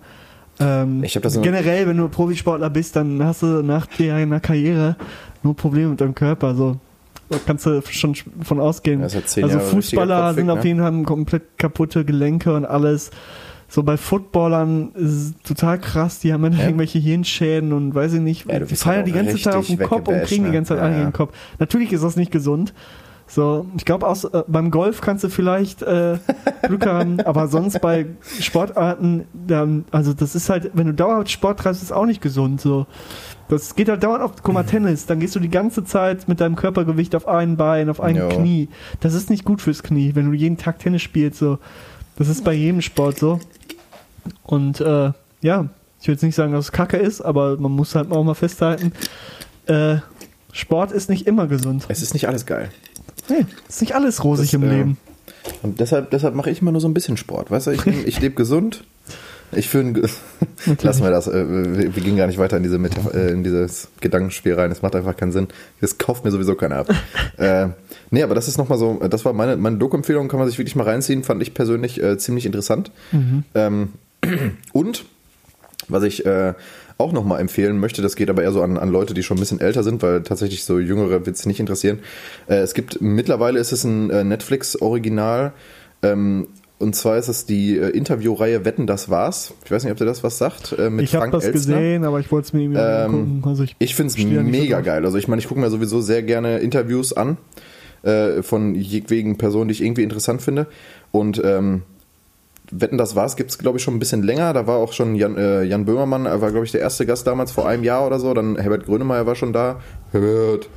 [0.59, 4.95] Ähm, Ich hab das generell, wenn du Profisportler bist, dann hast du nach deiner Karriere
[5.43, 6.55] nur Probleme mit deinem Körper.
[6.55, 6.79] So da
[7.45, 9.01] kannst du schon von ausgehen.
[9.03, 10.67] Also richtiger Fußballer Kopfweg, sind auf ne?
[10.67, 13.11] jeden Fall komplett kaputte Gelenke und alles.
[13.69, 16.63] So bei Footballern ist es total krass, die haben dann Ja.
[16.65, 19.79] irgendwelche Hirnschäden und weiß ich nicht, Ja, die fallen halt die ganze Zeit auf den
[19.79, 20.55] Kopf und kriegen die ne?
[20.55, 21.03] ganze Zeit Ja, ja.
[21.03, 21.33] den Kopf.
[21.59, 22.73] Natürlich ist das nicht gesund.
[23.27, 26.17] So, ich glaube, aus äh, beim Golf kannst du vielleicht äh,
[26.63, 28.05] Glück haben, aber sonst bei
[28.39, 32.61] Sportarten, dann, also das ist halt, wenn du dauerhaft Sport treibst, ist auch nicht gesund.
[32.61, 32.87] So,
[33.49, 36.39] das geht halt dauernd auf, guck mal, Tennis, dann gehst du die ganze Zeit mit
[36.39, 38.29] deinem Körpergewicht auf ein Bein, auf ein Jo.
[38.29, 38.69] Knie.
[39.01, 41.39] Das ist nicht gut fürs Knie, wenn du jeden Tag Tennis spielst.
[41.39, 41.59] So,
[42.17, 43.39] das ist bei jedem Sport so.
[44.43, 45.11] Und äh,
[45.41, 45.65] ja,
[45.99, 48.35] ich will jetzt nicht sagen, dass es Kacke ist, aber man muss halt auch mal
[48.35, 48.93] festhalten,
[49.65, 49.97] äh,
[50.53, 51.85] Sport ist nicht immer gesund.
[51.89, 52.69] Es ist nicht alles geil.
[53.29, 54.97] Nee, ist nicht alles rosig Das, im äh, Leben.
[55.63, 57.51] Und deshalb, deshalb mache ich immer nur so ein bisschen Sport.
[57.51, 58.83] Weißt du, ich, ich lebe gesund.
[59.53, 60.09] Ich fühle.
[60.81, 61.27] Lassen wir das.
[61.27, 64.69] äh, Wir, wir gehen gar nicht weiter in, diese äh, in dieses Gedankenspiel rein.
[64.69, 65.47] Das macht einfach keinen Sinn.
[65.79, 66.89] Das kauft mir sowieso keiner ab.
[67.37, 67.67] äh,
[68.11, 68.99] nee, aber das ist nochmal so.
[69.09, 70.27] Das war meine, meine Doku-Empfehlung.
[70.27, 71.23] Kann man sich wirklich mal reinziehen.
[71.23, 72.91] Fand ich persönlich äh, ziemlich interessant.
[73.55, 73.93] Ähm,
[74.73, 75.05] und
[75.87, 76.53] was ich äh,
[76.97, 79.39] auch nochmal empfehlen möchte, das geht aber eher so an, an Leute, die schon ein
[79.39, 81.99] bisschen älter sind, weil tatsächlich so Jüngere wird es nicht interessieren.
[82.47, 85.53] Äh, es gibt, mittlerweile ist es ein äh, Netflix-Original,
[86.03, 86.47] ähm,
[86.79, 89.53] und zwar ist es die äh, Interviewreihe Wetten, das war's.
[89.65, 90.75] Ich weiß nicht, ob dir das was sagt.
[90.77, 91.75] Äh, mit Ich habe das Elstner.
[91.77, 93.41] gesehen, aber ich wollte es mir irgendwie Ähm, angucken.
[93.45, 95.03] Also ich Ich finde es mega geil.
[95.03, 97.38] Also ich meine, ich gucke mir sowieso sehr gerne Interviews an
[98.03, 100.67] äh, von jedwegen Personen, die ich irgendwie interessant finde.
[101.12, 101.81] Und ähm,
[102.71, 104.53] Wetten, das war's, gibt's glaube ich schon ein bisschen länger.
[104.53, 107.25] Da war auch schon Jan, äh, Jan Böhmermann, er war glaube ich der erste Gast
[107.27, 108.34] damals vor einem Jahr oder so.
[108.34, 109.77] Dann Herbert Grönemeyer war schon da.
[110.12, 110.69] Herbert.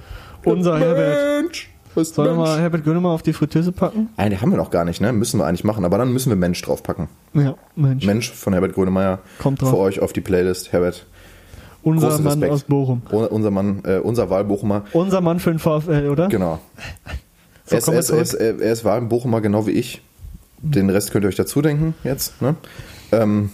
[0.45, 1.43] Unser Herbert.
[1.43, 1.71] Mensch.
[1.97, 2.49] Was Sollen wir Mensch?
[2.49, 4.11] mal Herbert Grönemeyer auf die Fritteuse packen?
[4.17, 5.13] Nein, haben wir noch gar nicht, ne?
[5.13, 5.85] Müssen wir eigentlich machen.
[5.85, 7.09] Aber dann müssen wir Mensch draufpacken.
[7.35, 8.07] Ja, Mensch.
[8.07, 9.19] Mensch von Herbert Grönemeyer.
[9.41, 9.71] Kommt drauf.
[9.71, 10.73] Für euch auf die Playlist.
[10.73, 11.07] Herbert.
[11.83, 13.03] Unser Mann aus Bochum.
[13.11, 14.85] Un- Unser Mann, äh, unser Wahlbochumer.
[14.93, 16.29] Unser Mann für den VfL, oder?
[16.29, 16.61] Genau.
[17.65, 20.03] So, er, ist, er, wir ist, er, ist, er ist Wahlbochumer genau wie ich.
[20.63, 22.41] Den Rest könnt ihr euch dazu denken jetzt.
[22.43, 22.55] Ne?
[23.13, 23.51] Ähm,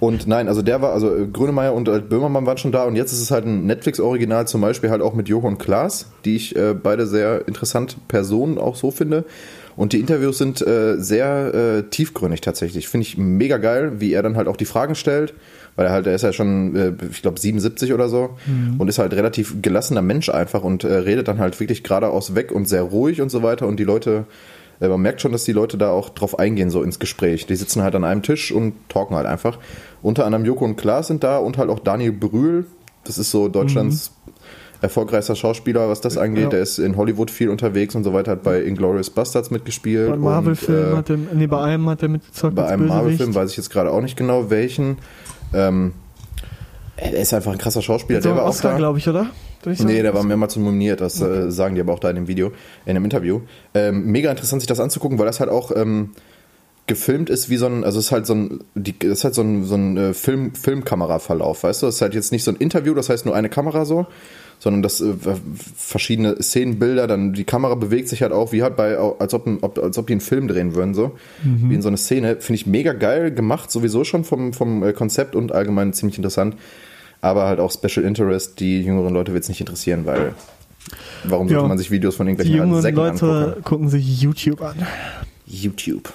[0.00, 2.96] und nein, also der war, also äh, Grönemeyer und äh, Böhmermann waren schon da und
[2.96, 6.56] jetzt ist es halt ein Netflix-Original, zum Beispiel halt auch mit und Klaas, die ich
[6.56, 9.24] äh, beide sehr interessant Personen auch so finde.
[9.76, 12.88] Und die Interviews sind äh, sehr äh, tiefgründig tatsächlich.
[12.88, 15.34] Finde ich mega geil, wie er dann halt auch die Fragen stellt,
[15.76, 18.36] weil er halt, er ist ja schon, äh, ich glaube, 77 oder so
[18.78, 22.50] und ist halt relativ gelassener Mensch einfach und äh, redet dann halt wirklich geradeaus weg
[22.50, 23.68] und sehr ruhig und so weiter.
[23.68, 24.24] Und die Leute,
[24.80, 27.46] man merkt schon, dass die Leute da auch drauf eingehen, so ins Gespräch.
[27.46, 29.58] Die sitzen halt an einem Tisch und talken halt einfach.
[30.02, 32.66] Unter anderem Joko und Klaas sind da und halt auch Daniel Brühl.
[33.04, 34.12] Das ist so Deutschlands
[34.80, 36.44] erfolgreichster Schauspieler, was das angeht.
[36.44, 36.50] Ja.
[36.50, 40.10] Der ist in Hollywood viel unterwegs und so weiter, hat bei Inglourious Bastards mitgespielt.
[40.10, 42.54] Bei Marvel-Filmen und, äh, hat er, nee, bei einem hat er mitgezockt.
[42.54, 42.86] bei einem.
[42.86, 44.98] Marvel-Film weiß ich jetzt gerade auch nicht genau welchen.
[45.52, 45.92] Ähm,
[46.96, 48.20] er ist einfach ein krasser Schauspieler.
[48.20, 48.76] Der war auch Oscar, da.
[48.76, 49.26] glaube ich, oder?
[49.78, 49.88] Sagen.
[49.92, 52.52] Nee, der war mehrmals nominiert, das äh, sagen die aber auch da in dem Video,
[52.86, 53.40] in dem Interview.
[53.74, 56.10] Ähm, mega interessant, sich das anzugucken, weil das halt auch ähm,
[56.86, 59.42] gefilmt ist wie so ein, also es ist halt so ein, die, ist halt so
[59.42, 61.86] ein, so ein äh, Film, Filmkameraverlauf, weißt du?
[61.86, 64.06] Es ist halt jetzt nicht so ein Interview, das heißt nur eine Kamera so,
[64.58, 65.12] sondern das äh,
[65.76, 69.58] verschiedene Szenenbilder, dann die Kamera bewegt sich halt auch wie halt bei, als ob, ein-
[69.60, 71.12] ob, als ob die einen Film drehen würden, so.
[71.68, 72.36] Wie in so eine Szene.
[72.40, 76.56] Finde ich mega geil gemacht, sowieso schon vom, vom äh, Konzept und allgemein ziemlich interessant.
[77.20, 80.34] Aber halt auch Special Interest, die jüngeren Leute wird es nicht interessieren, weil
[81.24, 81.68] warum sollte Ja.
[81.68, 83.64] man sich Videos von Die irgendwelchen jungen Säcken Leute angucken?
[83.64, 84.76] gucken sich YouTube an.
[85.46, 86.12] YouTube.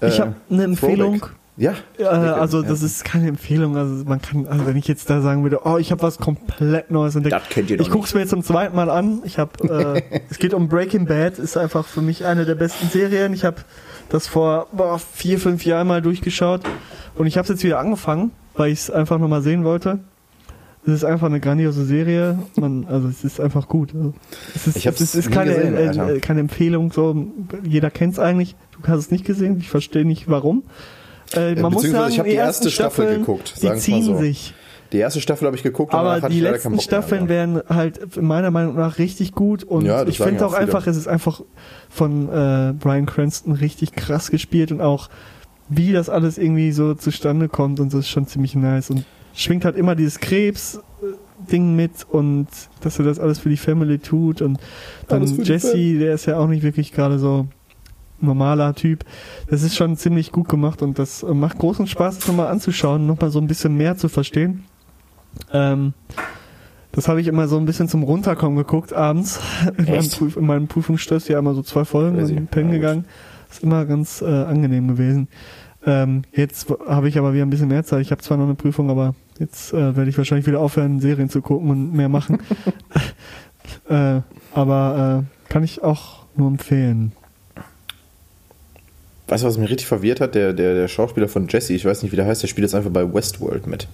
[0.00, 1.18] Ich Äh, habe eine Empfehlung.
[1.20, 1.36] Throwback.
[1.58, 1.72] Ja.
[1.98, 3.78] Äh, also das ist keine Empfehlung.
[3.78, 6.90] Also man kann, also wenn ich jetzt da sagen würde, oh, ich habe was komplett
[6.90, 7.34] Neues entdeckt.
[7.34, 9.22] Das kennt ihr ich gucke es mir jetzt zum zweiten Mal an.
[9.24, 11.38] Ich habe, äh, es geht um Breaking Bad.
[11.38, 13.32] Ist einfach für mich eine der besten Serien.
[13.32, 13.56] Ich habe
[14.10, 16.60] das vor boah, vier, fünf Jahren mal durchgeschaut
[17.14, 20.00] und ich habe es jetzt wieder angefangen, weil ich es einfach nochmal sehen wollte.
[20.86, 22.38] Es ist einfach eine grandiose Serie.
[22.56, 23.92] Man, also es ist einfach gut.
[23.92, 24.14] Also,
[24.54, 26.92] es ist, Ich hab's es ist keine, gesehen, äh, äh, keine Empfehlung.
[26.92, 27.26] So,
[27.64, 28.54] jeder kennt es eigentlich.
[28.70, 29.58] Du hast es nicht gesehen.
[29.58, 30.62] Ich verstehe nicht warum.
[31.34, 34.16] Äh, man muss sagen, ich hab die erste Staffel Staffeln, geguckt, die ziehen so.
[34.18, 34.54] sich.
[34.92, 38.98] Die erste Staffel habe ich geguckt, Aber die letzten Staffeln werden halt meiner Meinung nach
[38.98, 40.62] richtig gut und Ja, ich finde auch viele.
[40.62, 41.40] einfach, es ist einfach
[41.90, 45.08] von äh, Brian Cranston richtig krass gespielt und auch
[45.68, 49.64] wie das alles irgendwie so zustande kommt und so ist schon ziemlich nice und schwingt
[49.64, 52.46] halt immer dieses Krebs-Ding mit und
[52.80, 54.58] dass er das alles für die Family tut und
[55.08, 57.46] dann Jesse, der ist ja auch nicht wirklich gerade so
[58.20, 59.04] normaler Typ.
[59.50, 63.30] Das ist schon ziemlich gut gemacht und das macht großen Spaß, das nochmal anzuschauen, nochmal
[63.30, 64.64] so ein bisschen mehr zu verstehen.
[65.52, 65.92] Ähm,
[66.92, 69.38] das habe ich immer so ein bisschen zum Runterkommen geguckt abends.
[69.76, 70.08] In meinem?
[70.08, 72.36] Prüf, in meinem Prüfungsstress ja immer so zwei Folgen Crazy.
[72.36, 73.04] und pennen Ja, gegangen.
[73.50, 75.28] Ist immer ganz äh, angenehm gewesen.
[75.84, 78.00] Ähm, jetzt habe ich aber wieder ein bisschen mehr Zeit.
[78.02, 81.30] Ich habe zwar noch eine Prüfung, aber jetzt äh, werde ich wahrscheinlich wieder aufhören, Serien
[81.30, 82.38] zu gucken und mehr machen.
[83.88, 84.20] äh,
[84.52, 87.12] aber äh, kann ich auch nur empfehlen.
[89.28, 90.36] Weißt du, was mich richtig verwirrt hat?
[90.36, 92.74] Der, der, der Schauspieler von Jesse, ich weiß nicht, wie der heißt, der spielt jetzt
[92.74, 93.88] einfach bei Westworld mit.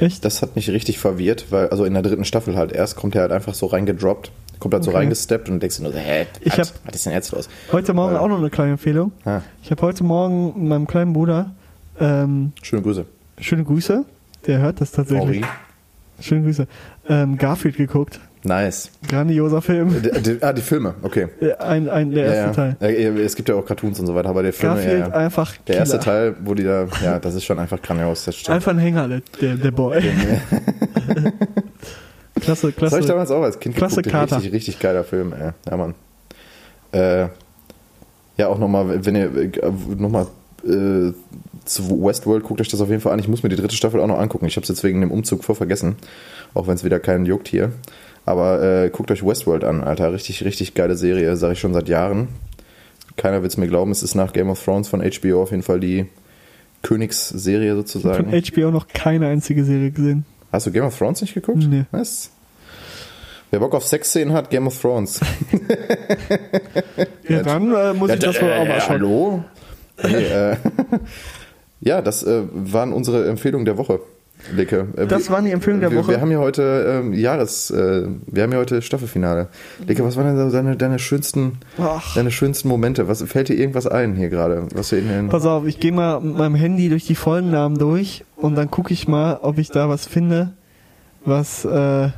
[0.00, 0.24] Echt?
[0.24, 3.22] Das hat mich richtig verwirrt, weil, also in der dritten Staffel halt erst, kommt er
[3.22, 4.98] halt einfach so reingedroppt, kommt halt so Okay.
[5.00, 7.48] reingesteppt und denkst dir nur so, hä, Ich hab- was ist denn jetzt los?
[7.72, 9.10] Heute Morgen Weil- auch noch eine kleine Empfehlung.
[9.24, 11.50] Ah, Ich habe heute Morgen meinem kleinen Bruder
[11.98, 13.04] ähm, schöne Grüße.
[13.40, 14.04] schöne Grüße.
[14.46, 15.40] Der hört das tatsächlich.
[15.42, 15.44] Henri.
[16.20, 16.66] Schöne Grüße.
[17.08, 18.20] Ähm, Garfield geguckt.
[18.42, 18.90] Nice.
[19.06, 20.00] Grandioser Film.
[20.02, 21.26] Die, die, ah, die Filme, okay.
[21.42, 22.74] Äh, Ein, ein, der erste ja, ja.
[22.74, 22.90] Teil.
[22.90, 25.54] Äh, Es gibt ja auch Cartoons und so weiter, aber der Film, Garfield ja, einfach
[25.66, 26.04] Der erste Killer.
[26.04, 28.54] Teil, wo die da, ja, das ist schon einfach grandios, das stimmt.
[28.56, 30.02] Einfach ein Hänger, der, der, der Boy.
[32.34, 33.06] klasse, Das habe ich klasse.
[33.08, 34.12] damals auch als Kind Klasse geguckt.
[34.12, 34.36] Kater.
[34.36, 35.50] Richtig, richtig geiler Film, ey.
[35.68, 35.94] Ja, Mann.
[36.92, 37.28] Äh,
[38.36, 39.50] ja, auch nochmal, wenn ihr äh,
[39.98, 40.26] nochmal
[40.64, 41.12] äh,
[41.64, 43.18] zu Westworld guckt euch das auf jeden Fall an.
[43.18, 44.46] Ich muss mir die dritte Staffel auch noch angucken.
[44.46, 45.96] Ich habe es jetzt wegen dem Umzug voll vergessen.
[46.54, 47.72] Auch wenn es wieder keinen juckt hier.
[48.26, 50.12] Aber äh, guckt euch Westworld an, Alter.
[50.12, 52.28] Richtig, richtig geile Serie, sage ich schon seit Jahren.
[53.16, 55.62] Keiner wird es mir glauben, es ist nach Game of Thrones von HBO auf jeden
[55.62, 56.06] Fall die
[56.82, 58.30] Königsserie Von sozusagen.
[58.30, 60.24] HBO noch keine einzige Serie gesehen.
[60.52, 61.64] Hast du Game of Thrones nicht geguckt?
[61.68, 61.84] Nee.
[61.90, 62.30] Was?
[63.50, 65.20] Wer Bock auf Sexszenen hat, Game of Thrones.
[67.28, 68.88] Ja, dann äh, muss ich das wohl auch mal äh, schauen.
[68.90, 69.44] Hallo?
[70.02, 70.56] Nee, äh,
[71.80, 74.00] ja, das äh, waren unsere Empfehlungen der Woche.
[74.54, 74.88] Licke.
[74.96, 76.12] Äh, Das waren die Empfehlungen der wir, Woche.
[76.12, 79.48] Wir haben hier heute ähm, Jahres, äh, wir haben hier heute Staffelfinale.
[79.86, 82.14] Licke, was waren denn deine, deine schönsten, Ach.
[82.14, 83.06] deine schönsten Momente?
[83.06, 84.66] Was fällt dir irgendwas ein hier gerade?
[84.74, 87.78] Was wir in den Pass auf, ich gehe mal mit meinem Handy durch die Folgennamen
[87.78, 90.52] durch und dann gucke ich mal, ob ich da was finde,
[91.24, 92.08] was, äh,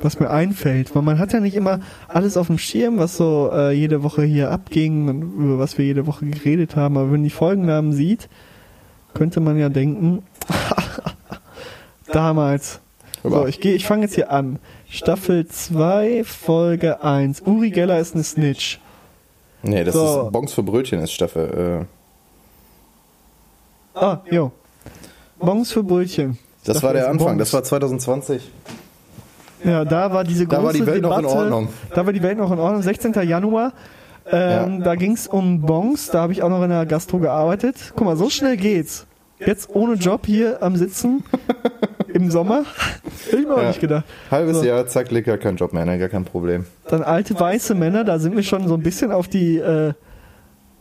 [0.00, 0.94] was mir einfällt.
[0.94, 4.22] Weil man hat ja nicht immer alles auf dem Schirm, was so äh, jede Woche
[4.22, 6.96] hier abging und über was wir jede Woche geredet haben.
[6.96, 8.28] Aber wenn man die Folgennamen sieht,
[9.14, 10.22] könnte man ja denken,
[12.12, 12.80] damals.
[13.22, 14.58] So, ich gehe, ich fange jetzt hier an.
[14.88, 17.42] Staffel 2, Folge 1.
[17.46, 18.80] Uri Geller ist eine Snitch.
[19.62, 20.22] Nee, das So.
[20.26, 21.82] ist Bongs für Brötchen ist Staffel.
[21.82, 21.86] Äh,
[23.92, 24.52] Ah, jo.
[25.40, 26.38] Bons für Brötchen.
[26.64, 27.38] das Staffel war der Anfang, Bons.
[27.38, 28.50] das war 2020.
[29.64, 31.68] Ja, da war diese große Da war die Welt noch Debatte, in Ordnung.
[31.94, 32.82] Da war die Welt noch in Ordnung.
[32.82, 33.12] 16.
[33.28, 33.72] Januar.
[34.30, 34.84] Ähm, Ja.
[34.84, 36.10] Da ging es um Bons.
[36.10, 37.76] Da habe ich auch noch in der Gastro gearbeitet.
[37.94, 39.06] Guck mal, so schnell geht's.
[39.38, 41.24] Jetzt ohne Job hier am Sitzen
[42.12, 42.64] im Sommer.
[43.26, 43.68] Hätte ich mir auch Ja.
[43.68, 44.04] nicht gedacht.
[44.30, 44.64] Halbes So.
[44.64, 46.66] Jahr, zack, Licker, kein Job mehr, ne, gar kein Problem.
[46.88, 48.04] Dann alte weiße Männer.
[48.04, 49.92] Da sind wir schon so ein bisschen auf die äh,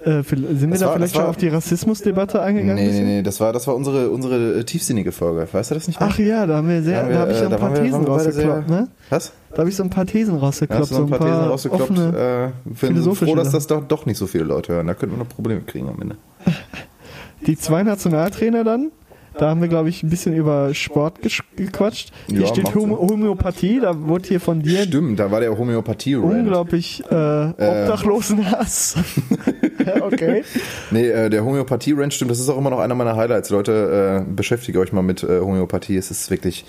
[0.04, 2.76] Äh, sind wir Das da war- vielleicht war- schon auf die Rassismusdebatte eingegangen?
[2.76, 5.46] Nee, nee, nee, das war, das war unsere, unsere äh, tiefsinnige Folge.
[5.52, 6.10] Weißt du das nicht mehr?
[6.12, 7.74] Ach ja, da haben wir sehr, Da da habe ich wir, so äh, ein paar
[7.74, 8.88] wir- Thesen wir rausgekloppt, ne?
[9.10, 9.34] Was?
[9.52, 11.92] Da habe ich so ein paar Thesen rausgekloppt, du noch ein paar Thesen rausgekloppt.
[11.92, 14.88] offene, Äh, bin froh, philosophische dass das doch, doch nicht so viele Leute hören.
[14.88, 16.16] Da könnten wir noch Probleme kriegen am Ende.
[17.48, 18.92] Die zwei Nationaltrainer dann,
[19.38, 21.20] da haben wir, glaube ich, ein bisschen über Sport
[21.56, 22.12] gequatscht.
[22.28, 26.15] Hier Ja, steht Homö Homöopathie, da wurde hier von dir Stimmt, da war der homöopathie
[26.15, 26.39] -Rant.
[26.39, 27.13] unglaublich äh,
[27.50, 28.96] Obdachlosenhass.
[29.86, 30.44] Ja, okay.
[30.92, 33.50] Nee, äh, der Homöopathie-Rant stimmt, das ist auch immer noch einer meiner Highlights.
[33.50, 35.96] Leute, äh, beschäftigt euch mal mit äh, Homöopathie.
[35.96, 36.65] Es ist wirklich,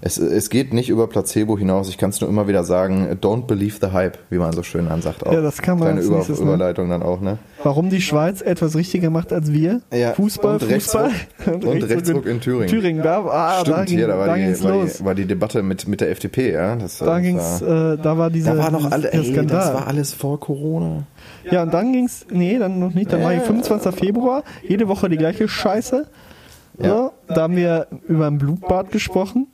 [0.00, 1.88] es, es geht nicht über Placebo hinaus.
[1.88, 4.88] Ich kann es nur immer wieder sagen, don't believe the hype, wie man so schön
[4.88, 5.26] ansagt.
[5.26, 5.32] Auch.
[5.32, 6.46] Ja, das kann man Kleine Über nächstes, ne?
[6.46, 7.38] Überleitung dann auch, ne?
[7.62, 9.80] Warum die Schweiz etwas richtiger macht als wir?
[9.92, 11.10] Ja, Fußball, und Fußball.
[11.10, 12.68] Rechtsruck- und Rechtsruck in Thüringen.
[12.68, 14.98] Thüringen, da, ah, Stimmt, da ging hier, da war, da die, war, los.
[14.98, 16.76] die, war die Debatte mit, mit der FDP, ja?
[16.76, 19.58] Das, Da ging's, war, äh, da war diese, da war noch alle, ey, Skandal.
[19.58, 21.04] das war alles vor Corona.
[21.50, 23.94] Ja, und dann ging's, nee, dann noch nicht, dann war ich 25.
[23.94, 26.06] Februar, jede Woche die gleiche Scheiße.
[26.78, 26.88] Ja.
[26.88, 29.46] So, da haben wir über ein Blutbad gesprochen.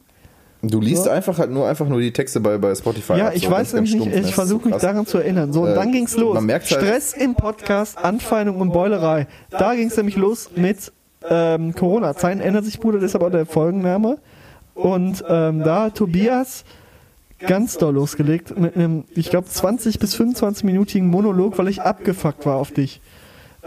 [0.65, 1.11] Du liest So.
[1.11, 3.15] einfach halt nur einfach nur die Texte bei, bei Spotify.
[3.19, 5.53] ja, ab, ich so weiß nämlich nicht, ich versuche mich daran zu erinnern.
[5.53, 6.35] So, und Äh, dann ging's los.
[6.35, 9.27] man merkt halt- Stress im Podcast, Anfeindung und Beulerei.
[9.51, 10.93] Da ging's nämlich los mit
[11.29, 12.15] ähm, Corona.
[12.15, 14.19] Zeiten ändert sich, Bruder, das ist aber auch der Folgenname.
[14.75, 16.65] Und ähm, da hat Tobias
[17.41, 22.57] ganz doll losgelegt mit einem, ich glaube, 20 bis 25-minütigen Monolog, weil ich abgefuckt war
[22.57, 23.01] auf dich.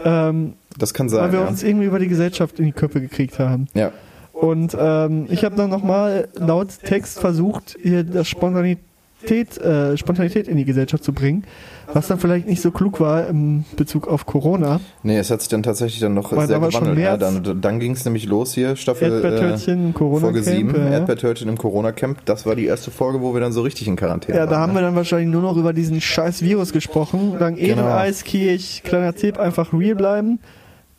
[0.02, 1.46] Ähm, Das kann weil sein, wir ja.
[1.46, 3.68] uns irgendwie über die Gesellschaft in die Köpfe gekriegt haben.
[3.74, 3.92] ja.
[4.40, 10.58] Und ähm, ich habe dann nochmal laut Text versucht, hier das Spontanität, äh, Spontanität in
[10.58, 11.44] die Gesellschaft zu bringen,
[11.90, 14.80] was dann vielleicht nicht so klug war im Bezug auf Corona.
[15.02, 17.06] Nee, es hat sich dann tatsächlich dann noch Weil sehr da war schon gewandelt.
[17.06, 20.90] Ja, dann dann ging es nämlich los hier, Staffel Erdbeertörtchen, äh, Corona-Camp, Folge 7, ja.
[20.90, 22.18] Erdbeertörtchen im Corona-Camp.
[22.26, 24.60] Das war die erste Folge, wo wir dann so richtig in Quarantäne Ja, da waren.
[24.60, 24.80] haben ne?
[24.80, 27.36] wir dann wahrscheinlich nur noch über diesen scheiß Virus gesprochen.
[27.38, 27.72] Dann Genau.
[27.72, 30.40] Edeleiskirch, kleiner Tipp, einfach real bleiben.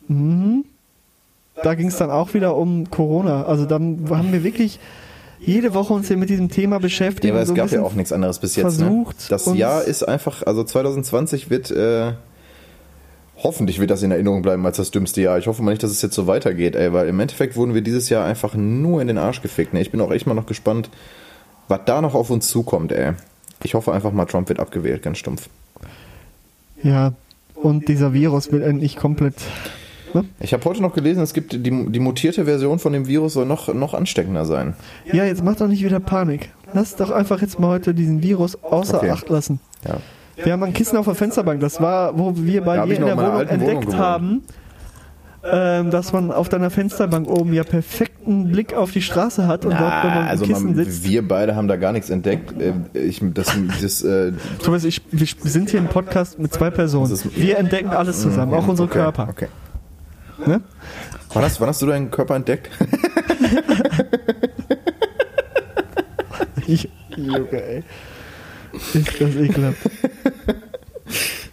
[0.08, 0.64] Mhm.
[1.62, 3.44] Da ging es dann auch wieder um Corona.
[3.44, 4.78] Also dann haben wir wirklich
[5.40, 7.24] jede Woche uns hier mit diesem Thema beschäftigt.
[7.24, 8.78] Ja, aber es so gab ja auch nichts anderes bis jetzt.
[8.80, 8.86] Ne?
[8.86, 12.12] versucht, Das uns- Jahr ist einfach, also 2020 wird, äh,
[13.42, 15.38] hoffentlich wird das in Erinnerung bleiben als das dümmste Jahr.
[15.38, 17.82] Ich hoffe mal nicht, dass es jetzt so weitergeht, ey, weil im Endeffekt wurden wir
[17.82, 19.74] dieses Jahr einfach nur in den Arsch gefickt.
[19.74, 19.80] Ne?
[19.80, 20.90] Ich bin auch echt mal noch gespannt,
[21.68, 23.12] was da noch auf uns zukommt, ey.
[23.62, 25.48] Ich hoffe einfach mal, Trump wird abgewählt, ganz stumpf.
[26.82, 27.12] Ja,
[27.54, 29.34] und dieser Virus will endlich komplett.
[30.14, 30.24] Ne?
[30.40, 33.46] Ich habe heute noch gelesen, es gibt die, die mutierte Version von dem Virus soll
[33.46, 34.74] noch, noch ansteckender sein.
[35.12, 36.50] Ja, jetzt mach doch nicht wieder Panik.
[36.72, 39.10] Lass doch einfach jetzt mal heute diesen Virus außer Okay.
[39.10, 39.60] Acht lassen.
[39.86, 39.96] Ja.
[40.44, 41.60] Wir haben ein Kissen auf der Fensterbank.
[41.60, 43.98] Das war, wo wir bei dir in der Wohnung Wohnung entdeckt gewohnt.
[43.98, 44.42] haben,
[45.50, 49.72] ähm, dass man auf deiner Fensterbank oben ja perfekten Blick auf die Straße hat und
[49.72, 51.08] dort, wenn man also Kissen man, sitzt.
[51.08, 52.54] wir beide haben da gar nichts entdeckt.
[52.60, 57.18] Äh, Ich, das, das, äh, Thomas, ich, wir sind hier im Podcast mit zwei Personen.
[57.36, 59.28] Wir entdecken alles zusammen, auch unsere okay, Körper.
[59.30, 59.46] Okay.
[60.46, 60.60] Ne?
[61.34, 62.70] Wann hast, wann hast du deinen Körper entdeckt?
[66.66, 67.82] Ich, Junge, ey.
[68.94, 69.78] Ist das ekelhaft.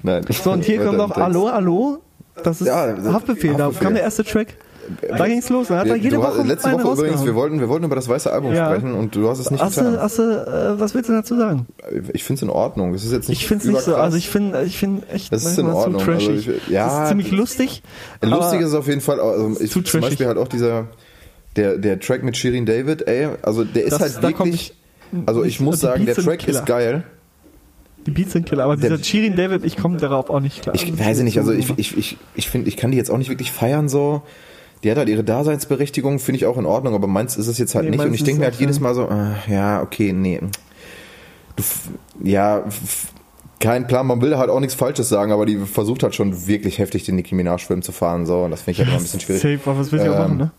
[0.04, 0.26] Nein.
[0.30, 2.02] So, und hier kommt noch Hallo, Hallo.
[2.44, 3.54] Das ist Ja, das- Haftbefehl.
[3.56, 3.84] Da Haftbefehl.
[3.86, 4.56] kam der erste Track.
[5.18, 5.68] Da ging's los.
[5.68, 7.96] Da hat er Wir, jede du, Woche letzte Woche übrigens, wir wollten, wir wollten über
[7.96, 8.68] das weiße Album Ja.
[8.68, 10.00] sprechen und du hast es nicht Hast du, getan.
[10.00, 11.66] hast du, äh, was willst du dazu sagen?
[12.14, 12.94] Ich finde es in Ordnung.
[12.94, 13.96] Es ist jetzt nicht Ich finde es nicht so.
[13.96, 16.00] Also ich finde, ich finde echt Das ist in Ordnung.
[16.00, 16.30] zu trashig.
[16.30, 17.82] Also ich- ja, das ist ziemlich lustig.
[18.22, 20.02] Lustig ist es auf jeden Fall, also ich, zu zum trashig.
[20.02, 20.88] Beispiel halt auch dieser,
[21.56, 24.74] der, der Track mit Shirin David, ey, also der ist Das- halt wirklich,
[25.26, 27.04] also ich muss die sagen, der Track ist geil.
[28.06, 30.76] Die Beats sind killer, aber dieser Shirin David, ich komme darauf auch nicht klar.
[30.76, 33.30] Ich weiß nicht, also ich, ich, ich, ich finde, ich kann die jetzt auch nicht
[33.30, 34.22] wirklich feiern so.
[34.86, 37.74] Die hat halt ihre Daseinsberechtigung, finde ich auch in Ordnung, aber meins ist es jetzt
[37.74, 38.06] halt Nee, nicht.
[38.06, 38.80] Und ich denke mir halt auch jedes.
[38.80, 40.40] Mal so, äh, ja, okay, nee.
[41.56, 41.64] Du,
[42.24, 42.64] ja,
[43.60, 46.78] kein Plan, man will halt auch nichts Falsches sagen, aber die versucht halt schon wirklich
[46.78, 49.20] heftig den Nicki Minaj-Film zu fahren, so, und das finde ich halt immer ein bisschen
[49.22, 49.42] schwierig.
[49.42, 50.52] Safe, aber was will auch Ähm, machen, ne?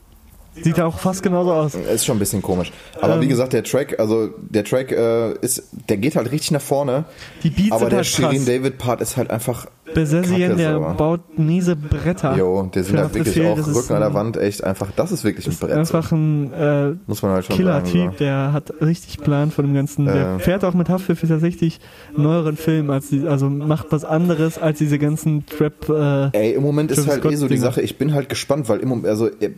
[0.63, 1.75] Sieht auch fast genauso aus.
[1.75, 2.73] Ist schon ein bisschen komisch.
[3.01, 3.21] Aber Ähm.
[3.21, 7.05] wie gesagt, der Track, also der Track äh, ist, der geht halt richtig nach vorne.
[7.43, 8.47] Die Beats aber sind der halt Shirin.
[8.47, 9.67] David Part ist halt einfach.
[9.95, 10.95] Besessien, der so.
[10.99, 12.37] baut miese Bretter.
[12.37, 14.89] Jo, der sind halt wirklich Haftbefehl, auch ist Rücken an der Wand echt einfach.
[14.97, 15.73] Das ist wirklich ein ist Brett.
[15.73, 18.11] einfach ein äh, Muss man halt schon Killer-Typ, sagen.
[18.13, 18.19] So.
[18.25, 20.07] der hat richtig Plan von dem Ganzen.
[20.07, 20.39] Der Äh.
[20.41, 21.79] fährt auch mit Haftbefehl tatsächlich
[22.17, 25.89] neueren Film, als die, also macht was anderes als diese ganzen Trap.
[25.89, 27.57] Äh, Ey, im Moment ist Travis halt eh so die.
[27.57, 29.51] Sache, ich bin halt gespannt, weil im Moment, also äh,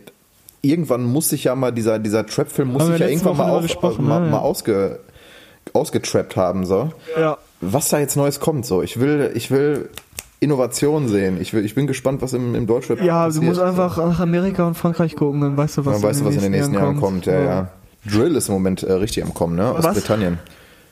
[0.61, 4.29] irgendwann muss sich ja mal dieser, dieser Trap-Film muss sich ja irgendwann mal, auf, mal,
[4.29, 4.99] mal ausge,
[5.73, 6.91] ausgetrappt haben, so.
[7.19, 7.37] ja.
[7.61, 8.81] Was da jetzt Neues kommt, so.
[8.81, 9.89] Ich will, ich will
[10.39, 11.39] Innovation sehen.
[11.41, 13.43] Ich will, ich bin gespannt, was im, im Deutschrap ja, passiert.
[13.43, 16.25] du musst einfach nach Amerika und Frankreich gucken, dann weißt du, was, Dann weißt du,
[16.25, 17.25] was in den nächsten Jahren kommt.
[17.25, 17.39] Ja, So.
[17.45, 17.67] ja.
[18.05, 19.69] Drill ist im Moment äh, richtig am Kommen, ne?
[19.69, 19.93] Aus Was?
[19.95, 20.39] Britannien.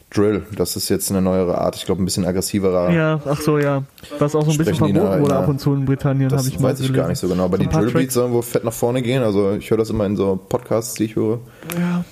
[0.09, 0.43] Drill.
[0.55, 1.75] Das ist jetzt eine neuere Art.
[1.75, 2.91] Ich glaube, ein bisschen aggressiverer.
[2.91, 3.83] Ja, ach so, ja.
[4.19, 6.59] Was auch so ein bisschen verboten wurde ab und zu in Britannien, habe Das ich
[6.59, 7.09] mal weiß ich gar gelesen.
[7.09, 7.43] nicht so genau.
[7.45, 8.13] Aber So die ein paar Drill Beats Tracks.
[8.13, 9.21] sollen wohl fett nach vorne gehen.
[9.21, 11.39] Also ich höre das immer in so Podcasts, die ich höre.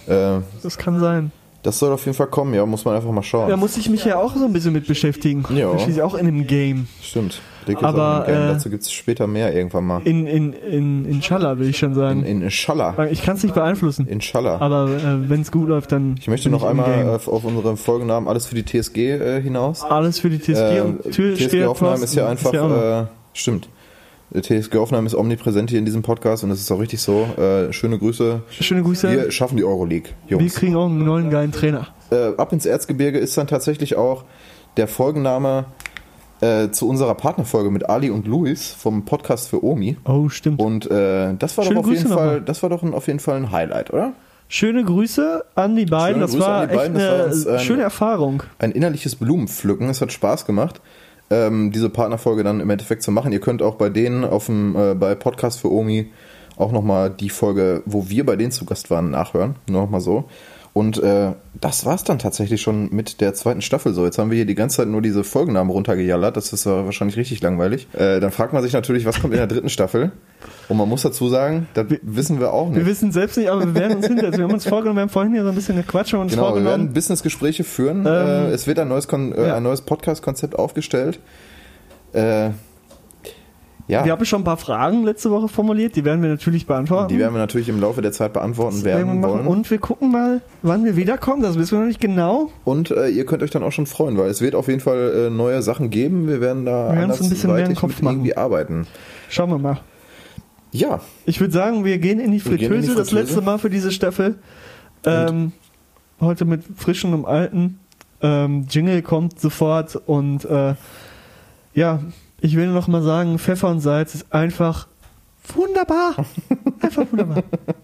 [0.07, 1.31] Ja, Äh, das kann sein.
[1.63, 2.53] das soll auf jeden Fall kommen.
[2.53, 3.49] Ja, muss man einfach mal schauen.
[3.49, 5.45] Da muss ich mich ja auch so ein bisschen mit beschäftigen.
[5.55, 5.71] Ja.
[5.79, 6.87] Schließlich auch in einem Game.
[7.01, 7.41] Stimmt.
[7.67, 10.01] Dick ist Aber, äh, Dazu gibt es später mehr irgendwann mal.
[10.05, 12.23] In, in, in, Inshallah, will ich schon In, sagen.
[12.23, 13.07] in Schala.
[13.11, 14.07] ich kann es nicht beeinflussen.
[14.07, 14.59] Inshallah.
[14.59, 16.15] Aber äh, wenn es gut läuft, dann.
[16.19, 19.83] Ich möchte noch einmal auf, auf unseren Folgennamen alles für die TSG äh, hinaus.
[19.83, 22.03] Alles für die TSG Äh, und TSG Post.
[22.03, 22.81] ist ja einfach, auch noch.
[22.81, 23.69] äh, stimmt.
[24.31, 27.25] Der TSG Hoffenheim ist omnipräsent hier in diesem Podcast und das ist auch richtig so.
[27.37, 28.41] Äh, schöne Grüße.
[28.59, 29.09] Schöne Grüße.
[29.11, 30.55] Wir schaffen die Euroleague, Wir Jungs.
[30.55, 31.87] kriegen auch einen neuen geilen Trainer.
[32.11, 34.23] Äh, ab ins Erzgebirge ist dann tatsächlich auch
[34.77, 35.65] der Folgenname
[36.41, 39.97] äh, zu unserer Partnerfolge mit Ali und Luis vom Podcast für Omi.
[40.05, 40.61] Oh, stimmt.
[40.61, 43.19] Und äh, das war Schöne doch auf jeden Fall, das war doch ein, auf jeden
[43.19, 44.13] Fall ein Highlight, oder?
[44.47, 46.15] Schöne Grüße an die beiden.
[46.15, 46.97] Schöne das Grüße war echt beiden.
[46.97, 48.43] Eine uns, ähm, schöne Erfahrung.
[48.59, 49.89] ein innerliches Blumenpflücken.
[49.89, 50.81] Es hat Spaß gemacht,
[51.31, 53.31] ähm, diese Partnerfolge dann im Endeffekt zu machen.
[53.31, 56.11] Ihr könnt auch bei denen auf dem äh, bei Podcast für Omi
[56.57, 59.55] auch nochmal die Folge, wo wir bei denen zu Gast waren, nachhören.
[59.67, 60.25] Nur nochmal so.
[60.77, 63.93] Und äh, das war's dann tatsächlich schon mit der zweiten Staffel.
[63.93, 66.35] So, jetzt haben wir hier die ganze Zeit nur diese Folgennamen runtergejallert.
[66.35, 67.87] Das ist äh, wahrscheinlich richtig langweilig.
[67.93, 70.11] Äh, dann fragt man sich natürlich, was kommt in der dritten Staffel?
[70.67, 72.87] Und man muss dazu sagen, das wissen wir auch Wir nicht.
[72.87, 74.37] wissen selbst nicht, aber wir werden uns hinsetzen.
[74.37, 76.47] Wir haben uns vorgenommen, wir haben vorhin hier so ein bisschen gequatscht und uns Genau,
[76.49, 76.93] wir werden vorgenommen.
[76.93, 78.05] Businessgespräche führen.
[78.05, 79.55] äh, es wird ein neues, Kon äh, ja.
[79.55, 81.21] ein neues Podcast-Konzept aufgestellt.
[82.11, 82.49] Äh,
[83.87, 87.09] ja, Wir haben schon ein paar Fragen letzte Woche formuliert, die werden wir natürlich beantworten.
[87.09, 89.45] die werden wir natürlich im Laufe der Zeit beantworten werden wollen.
[89.45, 91.43] Und wir gucken mal, wann wir wiederkommen.
[91.43, 92.49] Das wissen wir noch nicht genau.
[92.63, 95.27] Und äh, ihr könnt euch dann auch schon freuen, weil es wird auf jeden Fall
[95.27, 96.27] äh, neue Sachen geben.
[96.27, 98.15] Wir werden da Wir uns ein bisschen mehr andersweitig Kopf machen.
[98.15, 98.87] irgendwie arbeiten.
[99.29, 99.79] Schauen wir mal.
[100.71, 103.15] Ja, Ich würde sagen, wir gehen in die gehen in die Fritteuse, das Fritteuse.
[103.33, 104.35] letzte Mal für diese Staffel.
[105.05, 105.51] Ähm,
[106.19, 107.79] heute mit frischen und alten.
[108.21, 110.73] Ähm, Jingle kommt sofort und äh,
[111.75, 111.99] ja,
[112.41, 114.87] ich will noch mal sagen, Pfeffer und Salz ist einfach
[115.53, 116.15] wunderbar.
[116.81, 117.43] Einfach wunderbar.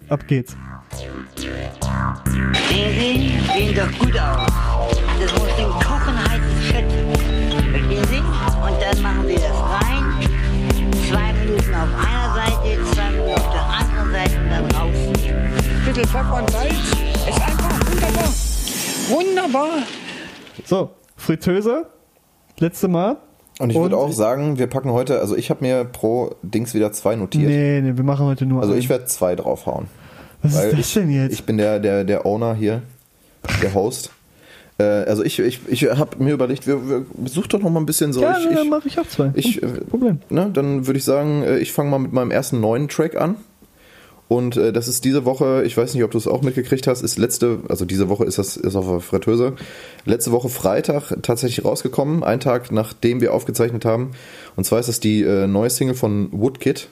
[0.10, 0.56] Ab geht's.
[0.96, 4.52] Sehen Sie, sehen doch gut aus.
[5.20, 6.92] Das muss den Kochen heißen Fett.
[7.72, 8.18] Verstehen Sie?
[8.18, 10.30] Und dann machen Sie das rein.
[11.08, 15.52] Zwei Minuten auf einer Seite, zwei Minuten auf der anderen Seite und dann rausnehmen.
[15.86, 16.74] Bisschen Pfeffer und Salz.
[16.74, 18.30] Ist einfach wunderbar.
[19.10, 19.70] Wunderbar.
[20.66, 21.86] So, Fritteuse.
[22.60, 23.18] Letzte Mal.
[23.60, 26.92] Und ich würde auch sagen, wir packen heute, also ich habe mir pro Dings wieder
[26.92, 27.48] zwei notiert.
[27.50, 28.82] Nee, nee, wir machen heute nur Also einen.
[28.82, 29.88] ich werde zwei draufhauen.
[30.42, 31.34] Was ist das ich, denn jetzt?
[31.34, 32.82] Ich bin der, der, der Owner hier,
[33.62, 34.12] der Host.
[34.80, 37.86] Äh, also ich, ich, ich habe mir überlegt, wir, wir such doch noch mal ein
[37.86, 38.22] bisschen so.
[38.22, 39.32] ja, ich, ja, dann ich, mache ich auch zwei.
[39.36, 40.20] ich, äh, Problem.
[40.30, 43.36] ne, dann würde ich sagen, äh, ich fange mal mit meinem ersten neuen Track an.
[44.32, 47.02] Und äh, das ist diese Woche, ich weiß nicht, ob du es auch mitgekriegt hast,
[47.02, 49.56] ist letzte, also diese Woche ist das ist auf der Fritteuse,
[50.06, 54.12] letzte Woche Freitag tatsächlich rausgekommen, einen Tag nachdem wir aufgezeichnet haben.
[54.56, 56.88] Und zwar ist das die äh, neue Single von Woodkid,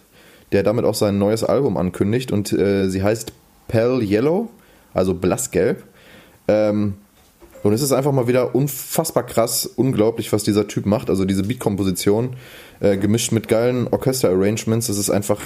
[0.52, 2.34] der damit auch sein neues Album ankündigt.
[2.34, 3.32] Und äh, sie heißt
[3.70, 4.50] Pale Yellow,
[4.94, 5.86] also blassgelb.
[6.50, 6.96] Ähm,
[7.64, 11.10] und es ist einfach mal wieder unfassbar krass, unglaublich, was dieser Typ macht.
[11.10, 12.36] Also diese Beatkomposition,
[12.82, 15.40] äh, gemischt mit geilen Orchester-Arrangements, das ist einfach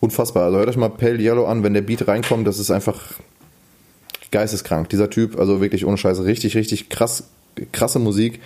[0.00, 0.44] unfassbar.
[0.44, 2.98] Also hört euch mal Pale Yellow an, wenn der Beat reinkommt, das ist einfach
[4.30, 4.88] geisteskrank.
[4.88, 7.24] Dieser Typ, also wirklich ohne Scheiße, richtig, richtig krass,
[7.72, 8.40] krasse Musik.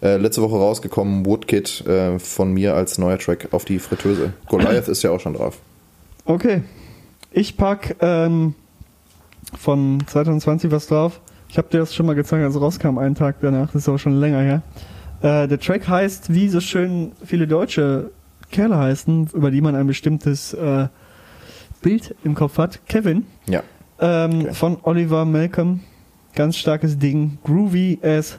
[0.00, 4.32] Äh, letzte Woche rausgekommen, Woodkid äh, von mir als neuer Track auf die Fritteuse.
[4.46, 5.58] Goliath ist ja auch schon drauf.
[6.24, 6.62] Okay.
[7.32, 8.54] Ich pack ähm,
[9.58, 11.20] von 2020 was drauf.
[11.48, 13.72] Ich habe dir das schon mal gezeigt, als rauskam, einen Tag danach.
[13.72, 14.62] Das ist aber schon länger her.
[15.20, 18.10] Äh, der Track heißt, wie so schön viele deutsche
[18.50, 20.88] Kerle heißen, über die man ein bestimmtes äh,
[21.82, 22.86] Bild im Kopf hat.
[22.86, 23.26] Kevin.
[23.46, 23.62] Ja.
[24.00, 24.54] Ähm, Okay.
[24.54, 25.80] Von Oliver Malcolm.
[26.34, 27.38] Ganz starkes Ding.
[27.44, 28.38] Groovy as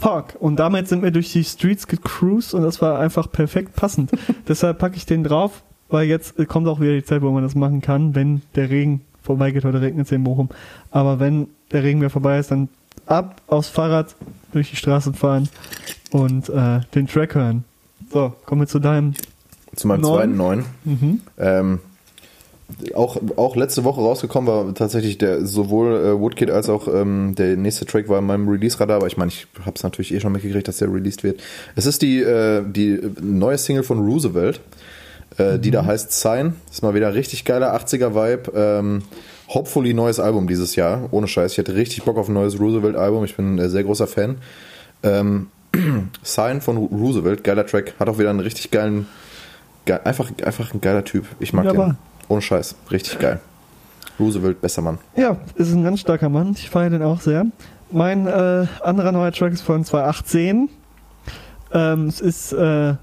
[0.00, 0.36] fuck.
[0.38, 4.10] Und damit sind wir durch die Streets gecruised und das war einfach perfekt passend.
[4.48, 7.54] Deshalb packe ich den drauf, weil jetzt kommt auch wieder die Zeit, wo man das
[7.54, 9.64] machen kann, wenn der Regen vorbeigeht.
[9.64, 10.48] Heute regnet es in Bochum.
[10.90, 12.68] Aber wenn der Regen wieder vorbei ist, dann
[13.06, 14.14] ab aufs Fahrrad
[14.52, 15.48] durch die Straßen fahren
[16.12, 17.64] und äh, den Track hören.
[18.12, 19.14] So, kommen wir zu deinem.
[19.76, 20.14] Zu meinem Neun.
[20.14, 20.64] zweiten neuen.
[21.38, 21.78] Ähm,
[22.94, 27.56] auch, auch letzte Woche rausgekommen war tatsächlich der sowohl äh, Woodkid als auch ähm, der
[27.56, 30.32] nächste Track war in meinem Release-Radar, aber ich meine, ich habe es natürlich eh schon
[30.32, 31.40] mitgekriegt, dass der released wird.
[31.76, 34.60] Es ist die, äh, die neue Single von Roosevelt,
[35.36, 36.54] äh, die da heißt Sign.
[36.70, 38.52] Ist mal wieder richtig geiler 80er-Vibe.
[38.54, 39.02] Ähm,
[39.48, 41.52] hopefully neues Album dieses Jahr, ohne Scheiß.
[41.52, 43.24] Ich hätte richtig Bock auf ein neues Roosevelt-Album.
[43.24, 44.36] Ich bin ein sehr großer Fan.
[45.02, 45.48] Ähm,
[46.22, 49.06] Sign von Roosevelt, geiler Track, hat auch wieder einen richtig geilen,
[49.98, 51.26] einfach, einfach ein geiler Typ.
[51.40, 51.90] Ich mag Wunderbar.
[51.90, 51.98] den.
[52.28, 53.40] Ohne Scheiß, richtig geil.
[54.18, 54.98] Roosevelt, besser Mann.
[55.16, 56.52] Ja, ist ein ganz starker Mann.
[56.56, 57.46] Ich feiere den auch sehr.
[57.90, 60.68] mein äh, anderer neuer Track ist von 2018.
[61.72, 62.94] Ähm, es ist äh,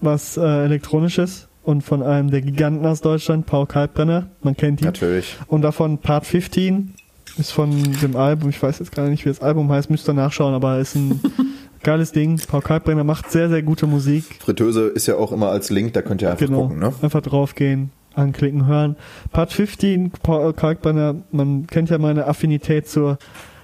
[0.00, 4.28] was äh, Elektronisches und von einem der Giganten aus Deutschland, Paul Kalkbrenner.
[4.42, 4.86] Man kennt ihn.
[4.86, 5.36] Natürlich.
[5.48, 6.94] Und davon Part 15
[7.38, 7.70] ist von
[8.02, 10.78] dem Album, ich weiß jetzt gar nicht, wie das Album heißt, müsst ihr nachschauen, aber
[10.78, 11.20] ist ein
[11.82, 12.40] geiles Ding.
[12.46, 14.24] Paul Kalkbrenner macht sehr, sehr gute Musik.
[14.40, 16.62] Fritteuse ist ja auch immer als Link, da könnt ihr einfach Genau.
[16.62, 16.92] gucken, ne?
[17.02, 18.96] Einfach draufgehen, anklicken, hören.
[19.32, 23.18] Part 15, Paul Kalkbrenner, man kennt ja meine Affinität zur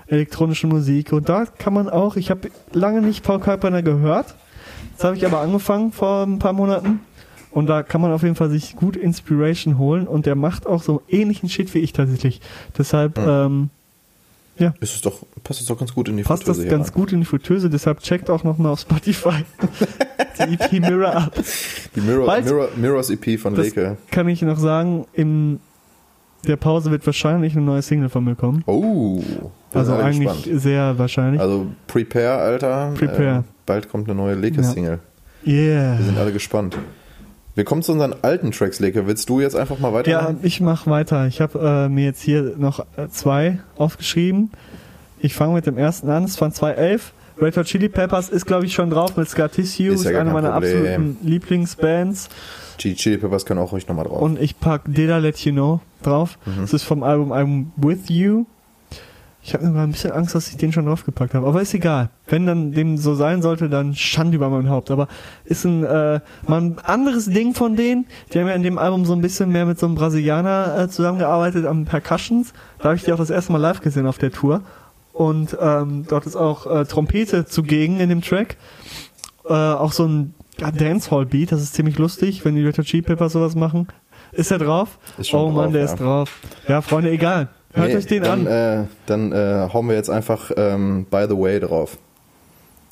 [0.07, 4.35] elektronischen Musik und da kann man auch, ich habe lange nicht Paul Kalkbrenner gehört,
[4.91, 7.01] jetzt habe ich aber angefangen vor ein paar Monaten
[7.51, 10.83] und da kann man auf jeden Fall sich gut Inspiration holen und der macht auch
[10.83, 12.41] so ähnlichen Shit wie ich tatsächlich.
[12.77, 13.71] Deshalb ähm,
[14.81, 16.89] Ist es doch, passt es doch ganz gut in die passt das Fritteuse hier ganz
[16.89, 16.95] rein.
[16.95, 19.45] gut in die Fritteuse, deshalb checkt auch nochmal auf Spotify
[20.47, 21.33] die EP Mirror ab.
[21.97, 23.97] Die Mirror, Bald- Mirror, Mirrors EP von Das Leke.
[24.11, 25.59] kann ich noch sagen, in
[26.47, 28.63] der Pause wird wahrscheinlich eine neue Single von mir kommen.
[28.67, 29.23] Oh,
[29.73, 30.61] Also eigentlich gespannt.
[30.61, 31.41] sehr wahrscheinlich.
[31.41, 32.93] Also prepare, Alter.
[32.97, 33.39] Prepare.
[33.39, 34.99] Äh, bald kommt eine neue Leke-Single.
[35.47, 35.99] yeah.
[35.99, 36.77] Wir sind alle gespannt.
[37.55, 39.07] Wir kommen zu unseren alten Tracks, Leke.
[39.07, 40.41] Willst du jetzt einfach mal Ja, weitermachen?
[40.43, 41.27] ich mache weiter.
[41.27, 44.51] Ich habe äh, mir jetzt hier noch äh, zwei aufgeschrieben.
[45.21, 46.25] Ich fange mit dem ersten an.
[46.25, 47.13] Es waren 2011.
[47.41, 49.89] Red Hot Chili Peppers ist, glaube ich, schon drauf mit Scar Tissue.
[49.89, 50.79] Ist Ist, ja gar eine meiner Problem.
[50.79, 52.29] absoluten Lieblingsbands.
[52.81, 54.21] Die Chili Peppers können auch ruhig nochmal drauf.
[54.21, 56.39] Und ich pack Did I Let You Know drauf.
[56.47, 56.63] Mhm.
[56.63, 58.45] Das ist vom Album I'm With You.
[59.45, 61.47] Ich habe immer ein bisschen Angst, dass ich den schon draufgepackt habe.
[61.49, 62.11] Aber ist egal.
[62.29, 64.91] Wenn dann dem so sein sollte, dann Schande über mein Haupt.
[64.93, 65.09] Aber
[65.45, 68.07] ist ein, äh, mal ein anderes Ding von denen.
[68.33, 70.89] Die haben ja in dem Album so ein bisschen mehr mit so einem Brasilianer äh,
[70.89, 72.53] zusammengearbeitet am Percussions.
[72.79, 74.63] Da habe ich die auch das erste Mal live gesehen auf der Tour.
[75.13, 78.57] Und ähm, dort ist auch äh, Trompete zugegen in dem Track.
[79.45, 83.03] Äh, auch so ein ja, Dancehall-Beat, das ist ziemlich lustig, wenn die Red Hot Chili
[83.03, 83.89] Peppers sowas machen.
[84.31, 84.99] Ist er drauf?
[85.19, 85.87] Ist oh Mann, drauf, der ja.
[85.87, 86.41] ist drauf.
[86.69, 87.49] Ja, Freunde, egal.
[87.75, 88.83] Hört Nee, euch den dann, an.
[88.83, 91.97] Äh, dann äh, hauen wir jetzt einfach ähm, By the Way drauf.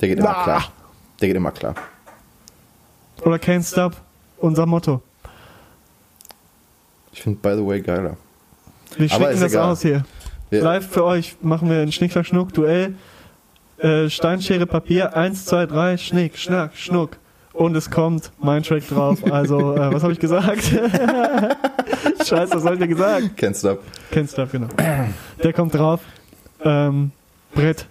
[0.00, 0.42] Der geht immer Ah.
[0.44, 0.64] klar.
[1.20, 1.74] Der geht immer klar.
[3.22, 3.96] Oder Can't Stop,
[4.38, 5.02] unser Motto.
[7.12, 8.16] Ich finde By the Way geiler.
[8.96, 9.70] Wir ist das egal.
[9.70, 10.04] aus hier.
[10.50, 10.62] Ja.
[10.62, 12.94] Live für euch machen wir ein Schnick, Schnack, Schnuck, Duell.
[13.78, 17.16] Äh, Steinschere, Papier, eins, zwei, drei, Schnick, Schnack, Schnuck.
[17.60, 19.22] Und es kommt mein Track drauf.
[19.30, 20.62] Also, äh, was habe ich gesagt?
[22.24, 23.38] Scheiße, was habe ich gesagt?
[23.38, 23.82] Can't Stop.
[24.10, 24.68] Kennst du, genau.
[25.44, 26.00] Der kommt drauf.
[26.64, 27.10] Ähm,
[27.54, 27.86] Brett.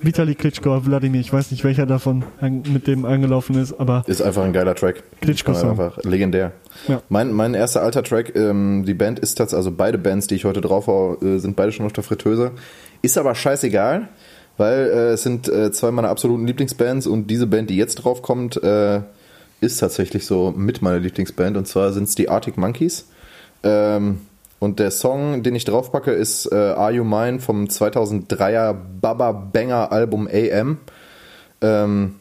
[0.00, 1.22] Vitali Klitschko, Wladimir.
[1.22, 5.02] Ich weiß nicht, welcher davon mit dem eingelaufen ist, aber Ist einfach ein geiler Track.
[5.22, 5.70] Klitschko-Song.
[5.70, 6.52] Einfach legendär.
[6.86, 7.00] Ja.
[7.08, 10.44] Mein, mein erster alter Track, ähm, die Band ist tatsächlich, also beide Bands, die ich
[10.44, 12.52] heute drauf hau, äh, sind beide schon auf der Fritteuse.
[13.00, 14.08] Ist aber scheißegal,
[14.56, 18.22] weil äh, es sind äh, zwei meiner absoluten Lieblingsbands und diese Band, die jetzt drauf
[18.22, 19.00] kommt, äh,
[19.60, 23.06] ist tatsächlich so mit meiner Lieblingsband und zwar sind es die Arctic Monkeys.
[23.62, 24.20] Ähm,
[24.58, 29.92] und der Song, den ich draufpacke, ist äh, Are You Mine vom 2003er Baba Banger
[29.92, 30.78] Album AM.
[31.60, 32.14] Ähm,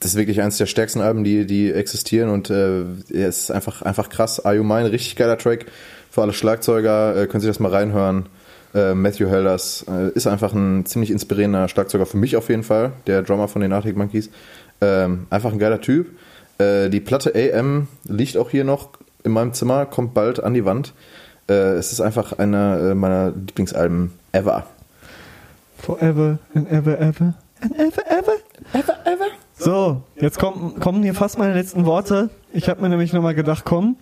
[0.00, 3.82] das ist wirklich eines der stärksten Alben, die, die existieren und äh, es ist einfach,
[3.82, 4.44] einfach krass.
[4.44, 5.66] Are You Mine, richtig geiler Track
[6.10, 8.26] für alle Schlagzeuger, äh, können sich das mal reinhören.
[8.74, 12.92] Äh, Matthew Helders äh, ist einfach ein ziemlich inspirierender Schlagzeuger für mich auf jeden Fall,
[13.06, 14.30] der Drummer von den Arctic Monkeys.
[14.80, 16.08] Ähm, einfach ein geiler Typ.
[16.58, 18.90] Äh, die Platte AM liegt auch hier noch
[19.24, 20.92] in meinem Zimmer, kommt bald an die Wand.
[21.48, 24.66] Äh, es ist einfach einer äh, meiner Lieblingsalben ever.
[25.78, 27.34] Forever and ever, ever.
[27.60, 28.36] And ever, ever.
[28.72, 29.26] Ever, ever.
[29.54, 32.30] So, jetzt kommen, kommen hier fast meine letzten Worte.
[32.52, 33.96] Ich habe mir nämlich nochmal gedacht, komm,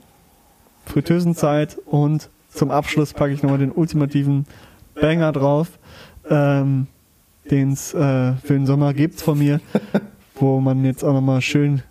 [0.86, 4.46] Fritteusenzeit und zum Abschluss packe ich nochmal den ultimativen
[5.00, 5.68] Banger drauf,
[6.28, 6.86] ähm,
[7.50, 9.60] den es äh, für den Sommer gibt von mir,
[10.34, 11.82] wo man jetzt auch nochmal schön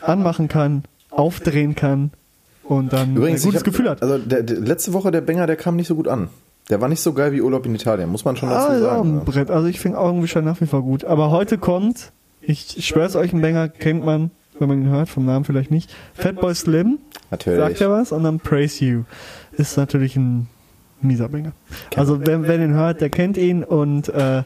[0.00, 2.10] anmachen kann, aufdrehen kann
[2.64, 4.02] und dann Übrigens, ein gutes hab- Gefühl hat.
[4.02, 6.28] Also der, der, letzte Woche der Banger, der kam nicht so gut an.
[6.68, 8.80] Der war nicht so geil wie Urlaub in Italien, muss man schon dazu Ah, ja,
[8.80, 9.18] sagen.
[9.18, 9.50] ein Brett.
[9.50, 11.04] Also ich finde Augenwischer nach wie vor gut.
[11.04, 15.24] Aber heute kommt, ich schwör's euch, ein Banger kennt man, wenn man ihn hört, vom
[15.26, 15.94] Namen vielleicht nicht.
[16.14, 16.98] Fatboy Slim,
[17.30, 17.60] Natürlich.
[17.60, 19.02] sagt er was, und dann Praise You.
[19.56, 20.48] Ist natürlich ein
[21.00, 21.52] mieser Banger.
[21.94, 24.42] Also wer, wer den hört, der kennt ihn und äh,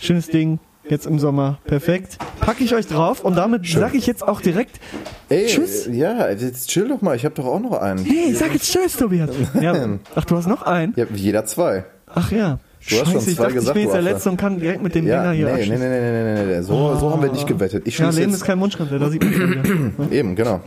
[0.00, 0.58] schönes Ding.
[0.88, 2.18] Jetzt im Sommer, perfekt.
[2.40, 4.80] Packe ich euch drauf und damit sage ich jetzt auch direkt
[5.28, 5.88] Ey, Tschüss.
[5.92, 8.04] Ja, jetzt chill doch mal, ich habe doch auch noch einen.
[8.04, 9.30] Hey, sag jetzt Tschüss, Tobias.
[9.60, 9.76] Ja,
[10.16, 10.92] ach, du hast noch einen?
[10.96, 11.84] Ja, jeder zwei.
[12.12, 12.58] Ach ja.
[12.90, 14.58] Du hast schon Scheiße, ich zwei dachte, ich gesagt, bin jetzt der Letzte und kann
[14.58, 15.80] direkt mit dem Ja, nee, hier nee, nee, abschließen.
[15.88, 16.62] nee, nee, nee, nee, nee.
[16.62, 17.86] So, so haben wir nicht gewettet.
[17.86, 20.12] Ich Ja, Leben ist jetzt, kein Wunschkonzert, da sieht man schon wieder.
[20.12, 20.60] eben, genau.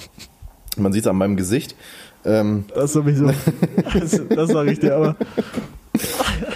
[0.78, 1.76] Man sieht es an meinem Gesicht.
[2.26, 3.28] Ähm, Das sowieso.
[3.94, 5.16] Das, das sage ich dir, aber.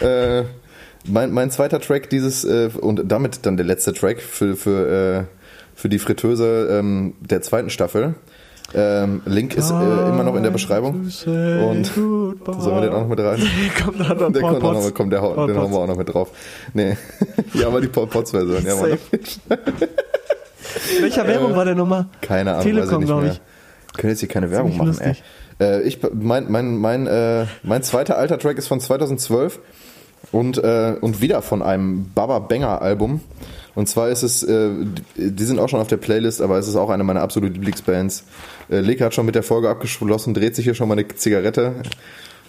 [0.01, 0.43] äh,
[1.07, 4.87] mein, mein zweiter Track dieses äh, und damit dann der letzte Track für, für,
[5.21, 5.23] äh,
[5.75, 8.15] für die Fritteuse ähm, der zweiten Staffel
[8.73, 10.95] Ähm, Link ist äh, immer noch in der Beschreibung.
[10.95, 13.39] Und sollen wir den auch noch mit rein?
[13.83, 15.71] kommt Der kommt auch noch mit, kommt der, Paul den hauen Potts.
[15.71, 16.29] wir auch noch mit drauf.
[16.73, 16.97] Nee.
[17.53, 18.63] ja, aber die Paul Potts Version.
[18.65, 18.75] Ja.
[21.01, 22.05] Welcher Werbung war der nochmal?
[22.21, 23.41] Keine Ahnung, Telekom, weiß ich.
[23.97, 25.15] Können jetzt hier keine Werbung machen, ey.
[25.59, 29.59] Äh, ich, mein, mein, mein, äh, mein zweiter alter Track ist von 2012
[30.31, 33.21] und, äh, und wieder von einem Baba Banger Album.
[33.75, 34.71] Und zwar ist es, äh,
[35.15, 38.25] die sind auch schon auf der Playlist, aber es ist auch eine meiner absoluten Lieblingsbands.
[38.69, 41.75] Äh, Leke hat schon mit der Folge abgeschlossen, dreht sich hier schon mal eine Zigarette,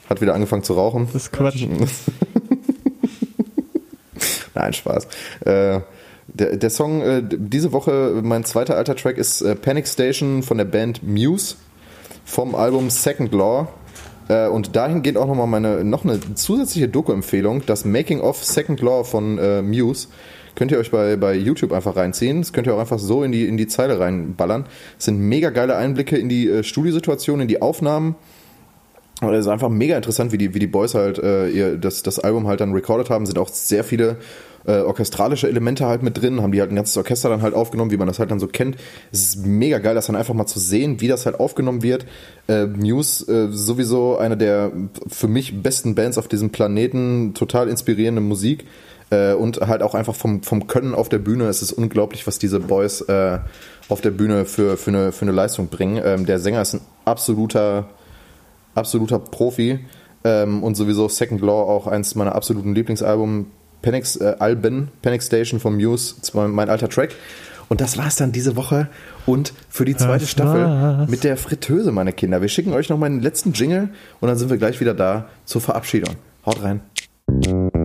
[0.08, 1.08] hat wieder angefangen zu rauchen.
[1.12, 1.66] Das ist Quatsch.
[4.54, 5.06] Nein, Spaß.
[5.44, 5.80] Äh,
[6.26, 10.58] der, der Song, äh, diese Woche, mein zweiter alter Track ist äh, Panic Station von
[10.58, 11.56] der Band Muse
[12.30, 13.68] vom Album Second Law.
[14.28, 19.02] Äh, und dahingehend auch nochmal meine, noch eine zusätzliche Doku-Empfehlung, das Making of Second Law
[19.02, 20.08] von äh, Muse.
[20.54, 22.40] Könnt ihr euch bei, bei YouTube einfach reinziehen.
[22.40, 24.66] Das könnt ihr auch einfach so in die, in die Zeile reinballern.
[24.98, 28.14] Es sind mega geile Einblicke in die äh, Studiosituation, in die Aufnahmen.
[29.20, 32.02] Aber es ist einfach mega interessant, wie die, wie die Boys halt äh, ihr, das,
[32.02, 33.26] das Album halt dann recorded haben.
[33.26, 34.16] Sind auch sehr viele
[34.66, 37.90] äh, orchestralische Elemente halt mit drin, haben die halt ein ganzes Orchester dann halt aufgenommen,
[37.90, 38.76] wie man das halt dann so kennt.
[39.12, 42.06] Es ist mega geil, das dann einfach mal zu sehen, wie das halt aufgenommen wird.
[42.48, 44.72] Äh, Muse äh, sowieso eine der
[45.06, 48.66] für mich besten Bands auf diesem Planeten, total inspirierende Musik.
[49.10, 51.48] Äh, und halt auch einfach vom, vom Können auf der Bühne.
[51.48, 53.38] Es ist unglaublich, was diese Boys äh,
[53.88, 56.00] auf der Bühne für, für, eine, für eine Leistung bringen.
[56.04, 57.88] Ähm, der Sänger ist ein absoluter
[58.74, 59.80] absoluter Profi
[60.24, 63.46] ähm, und sowieso Second Law auch eins meiner absoluten Lieblingsalben,
[63.82, 67.14] Panic, äh, Alben, Panic Station von Muse, war mein alter Track.
[67.68, 68.88] Und das war's dann diese Woche
[69.26, 71.08] und für die zweite Das Staffel war's.
[71.08, 72.40] mit der Fritteuse, meine Kinder.
[72.40, 75.28] Wir schicken euch noch mal den letzten Jingle und dann sind wir gleich wieder da
[75.44, 76.16] zur Verabschiedung.
[76.44, 76.80] Haut rein.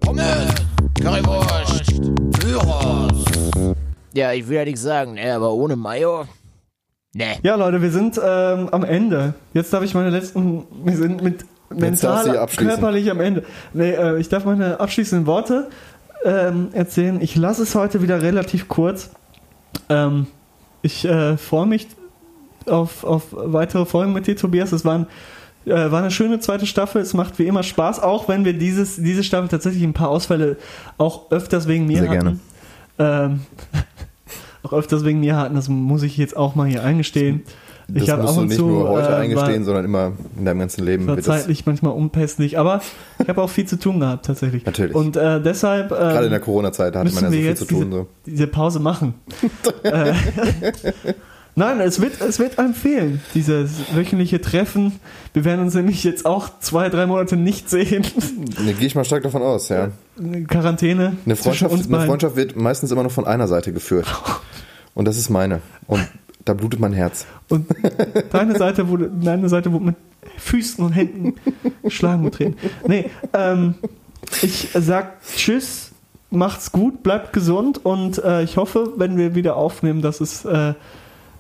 [0.02, 0.54] Pommes,
[1.00, 1.84] Currywurst,
[2.40, 3.26] Gyros.
[4.14, 6.26] Ja, ich will ja nichts sagen, ne, aber ohne Mayo?
[7.14, 7.36] Ne.
[7.44, 9.36] Ja, Leute, wir sind ähm, am Ende.
[9.54, 10.64] Jetzt darf ich meine letzten.
[10.84, 13.44] Wir sind mit mental, körperlich am Ende.
[13.74, 15.70] Nee, äh, ich darf meine abschließenden Worte
[16.24, 17.22] ähm, erzählen.
[17.22, 19.12] Ich lasse es heute wieder relativ kurz.
[19.90, 20.28] Ähm,
[20.82, 21.88] ich äh, freue mich
[22.68, 24.72] auf, auf weitere Folgen mit dir, Tobias.
[24.72, 25.08] Es waren,
[25.66, 27.02] äh, war eine schöne zweite Staffel.
[27.02, 30.58] Es macht wie immer Spaß, auch wenn wir dieses, diese Staffel tatsächlich ein paar Ausfälle
[30.98, 32.40] auch öfters wegen mir Sehr hatten.
[32.98, 33.42] Ähm,
[34.64, 37.44] auch öfters wegen mir hatten, das muss ich jetzt auch mal hier eingestehen.
[37.88, 40.84] Das ich musst du nicht zu nur heute äh, eingestehen, sondern immer in deinem ganzen
[40.86, 41.08] Leben.
[41.08, 42.82] war zeitlich manchmal unpässlich, aber
[43.20, 44.66] ich habe auch viel zu tun gehabt tatsächlich.
[44.66, 44.96] Natürlich.
[44.96, 47.60] Und äh, deshalb ähm, gerade in der Corona-Zeit hatte man ja so wir viel jetzt
[47.60, 47.86] zu tun.
[47.86, 48.08] diese, So.
[48.26, 49.14] diese Pause machen.
[49.84, 50.14] äh,
[51.58, 55.00] Nein, es wird, es wird einem fehlen, dieses wöchentliche Treffen.
[55.32, 58.06] Wir werden uns nämlich jetzt auch zwei, drei Monate nicht sehen.
[58.64, 59.92] Ne, Gehe ich mal stark davon aus, ja.
[60.48, 61.18] Quarantäne.
[61.26, 62.06] Eine Freundschaft, eine.
[62.06, 64.08] Freundschaft wird meistens immer nur von einer Seite geführt.
[64.94, 65.62] Und das ist meine.
[65.88, 66.08] Und
[66.46, 67.26] da blutet mein Herz.
[67.50, 67.68] Und
[68.32, 69.96] deine Seite wurde, deine Seite wurde mit
[70.38, 71.36] Füßen und Händen
[71.84, 72.56] geschlagen und treten.
[72.88, 73.76] Nee, ähm,
[74.42, 75.92] ich sag Tschüss,
[76.30, 80.74] macht's gut, bleibt gesund und äh, ich hoffe, wenn wir wieder aufnehmen, dass es äh,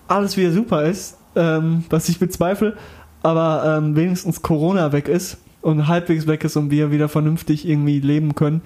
[0.08, 2.78] alles wieder super ist, ähm, was ich bezweifle,
[3.24, 7.99] aber ähm, wenigstens Corona weg ist und halbwegs weg ist und wir wieder vernünftig irgendwie
[7.99, 8.62] leben können.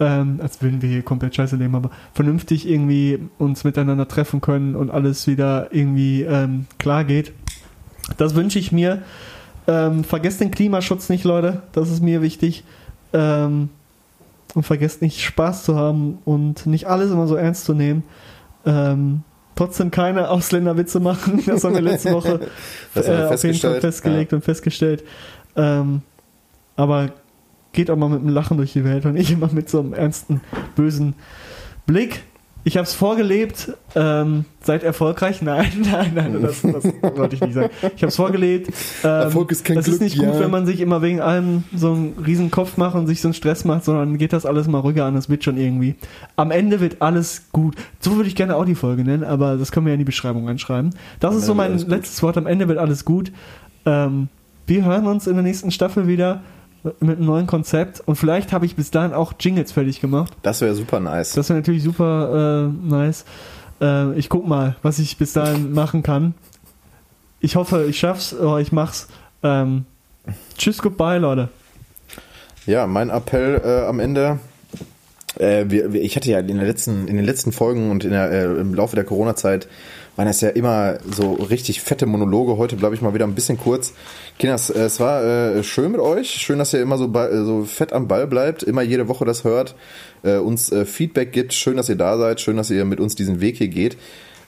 [0.00, 4.74] Ähm, als würden wir hier komplett scheiße leben, aber vernünftig irgendwie uns miteinander treffen können
[4.74, 7.32] und alles wieder irgendwie ähm, klar geht.
[8.16, 9.02] Das wünsche ich mir.
[9.66, 11.62] Ähm, vergesst den Klimaschutz nicht, Leute.
[11.72, 12.64] Das ist mir wichtig.
[13.12, 13.68] Ähm,
[14.54, 18.02] und vergesst nicht Spaß zu haben und nicht alles immer so ernst zu nehmen.
[18.66, 19.22] Ähm,
[19.54, 21.42] trotzdem keine Ausländerwitze machen.
[21.46, 22.40] Das haben wir letzte Woche
[22.94, 25.04] äh, auf jeden Fall festgelegt und festgestellt.
[25.56, 26.02] Ähm,
[26.76, 27.10] aber
[27.72, 29.92] geht auch mal mit einem Lachen durch die Welt und nicht immer mit so einem
[29.92, 30.40] ernsten,
[30.74, 31.14] bösen
[31.86, 32.22] Blick.
[32.62, 35.40] Ich habe es vorgelebt, ähm, seid erfolgreich.
[35.42, 36.84] Nein, nein, nein, das, das
[37.16, 37.70] wollte ich nicht sagen.
[37.96, 38.68] Ich habe es vorgelebt.
[39.02, 40.40] Ähm, Erfolg ist kein das ist Glück, nicht gut, ja.
[40.40, 43.34] wenn man sich immer wegen allem so einen riesen Kopf macht und sich so einen
[43.34, 45.94] Stress macht, sondern geht das alles mal ruhiger an, das wird schon irgendwie.
[46.36, 47.76] Am Ende wird alles gut.
[47.98, 50.04] So würde ich gerne auch die Folge nennen, aber das können wir ja in die
[50.04, 50.94] Beschreibung reinschreiben.
[51.18, 52.36] Das ist so mein letztes Wort.
[52.36, 53.32] Am Ende wird alles gut.
[53.86, 54.28] Ähm,
[54.66, 56.42] wir hören uns in der nächsten Staffel wieder
[56.82, 60.32] mit einem neuen Konzept und vielleicht habe ich bis dahin auch Jingles fertig gemacht.
[60.42, 61.32] Das wäre super nice.
[61.32, 63.24] Das wäre natürlich super äh, nice.
[63.80, 66.34] Äh, ich guck mal, was ich bis dahin machen kann.
[67.40, 69.08] Ich hoffe, ich schaff's, oder ich mach's.
[69.42, 69.84] Ähm,
[70.56, 71.48] tschüss, goodbye, Leute.
[72.66, 74.38] Ja, mein Appell äh, am Ende.
[75.38, 78.44] Äh, wir, wir, ich hatte ja in, letzten, in den letzten Folgen und der, äh,
[78.44, 79.68] im Laufe der Corona-Zeit
[80.20, 82.58] waren das ja immer so richtig fette Monologe.
[82.58, 83.94] Heute bleibe ich mal wieder ein bisschen kurz.
[84.38, 86.28] Kinders, äh, es war äh, schön mit euch.
[86.28, 89.74] Schön, dass ihr immer so, so fett am Ball bleibt, immer jede Woche das hört,
[90.22, 91.54] äh, uns äh, Feedback gibt.
[91.54, 92.38] Schön, dass ihr da seid.
[92.42, 93.96] Schön, dass ihr mit uns diesen Weg hier geht.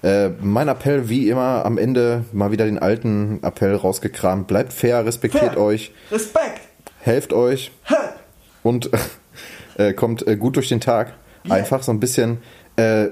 [0.03, 4.49] Äh, mein Appell, wie immer, am Ende mal wieder den alten Appell rausgekramt.
[4.49, 5.63] Bleibt fair, respektiert Fair.
[5.63, 6.61] euch, Respekt.
[7.01, 8.17] helft euch Help.
[8.63, 8.91] und
[9.79, 11.15] äh, kommt äh, gut durch den Tag.
[11.47, 11.55] Yeah.
[11.55, 12.43] Einfach so ein bisschen,
[12.77, 13.07] äh,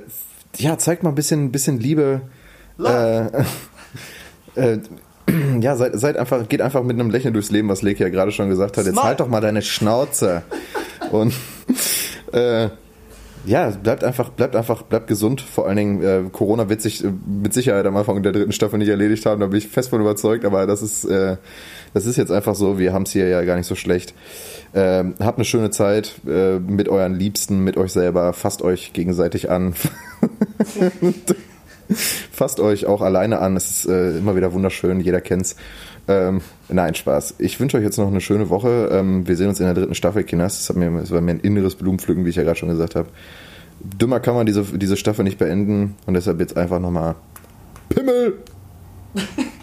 [0.59, 2.21] ja, zeigt mal ein bisschen, bisschen Liebe.
[2.89, 3.45] Äh,
[4.55, 4.79] äh,
[5.61, 8.33] ja, seid, seid einfach, geht einfach mit einem Lächeln durchs Leben, was Leke ja gerade
[8.33, 8.85] schon gesagt hat.
[8.85, 9.07] Jetzt Smile.
[9.07, 10.43] halt doch mal deine Schnauze.
[11.11, 11.35] Und
[12.33, 12.69] äh,
[13.47, 15.41] ja, bleibt einfach, bleibt einfach, bleibt gesund.
[15.41, 18.79] Vor allen Dingen, äh, Corona wird sich äh, mit Sicherheit am Anfang der dritten Staffel
[18.79, 21.37] nicht erledigt haben, da bin ich fest von überzeugt, aber das ist, äh,
[21.95, 24.15] das ist jetzt einfach so, wir haben es hier ja gar nicht so schlecht.
[24.75, 29.51] Ähm, habt eine schöne Zeit äh, mit euren Liebsten, mit euch selber, fasst euch gegenseitig
[29.51, 29.75] an.
[32.33, 35.57] fasst euch auch alleine an, es ist äh, immer wieder wunderschön, jeder kennt's.
[36.09, 37.37] Ähm, nein, Spaß.
[37.39, 38.89] Ich wünsche euch jetzt noch eine schöne Woche.
[38.91, 40.59] Ähm, wir sehen uns in der dritten Staffel, Kinders.
[40.59, 42.97] Das, hat mir, das war mir ein inneres Blumenpflücken, wie ich ja gerade schon gesagt
[42.97, 43.09] habe.
[43.81, 47.15] Dümmer kann man diese, diese Staffel nicht beenden und deshalb jetzt einfach nochmal
[47.89, 48.39] Pimmel!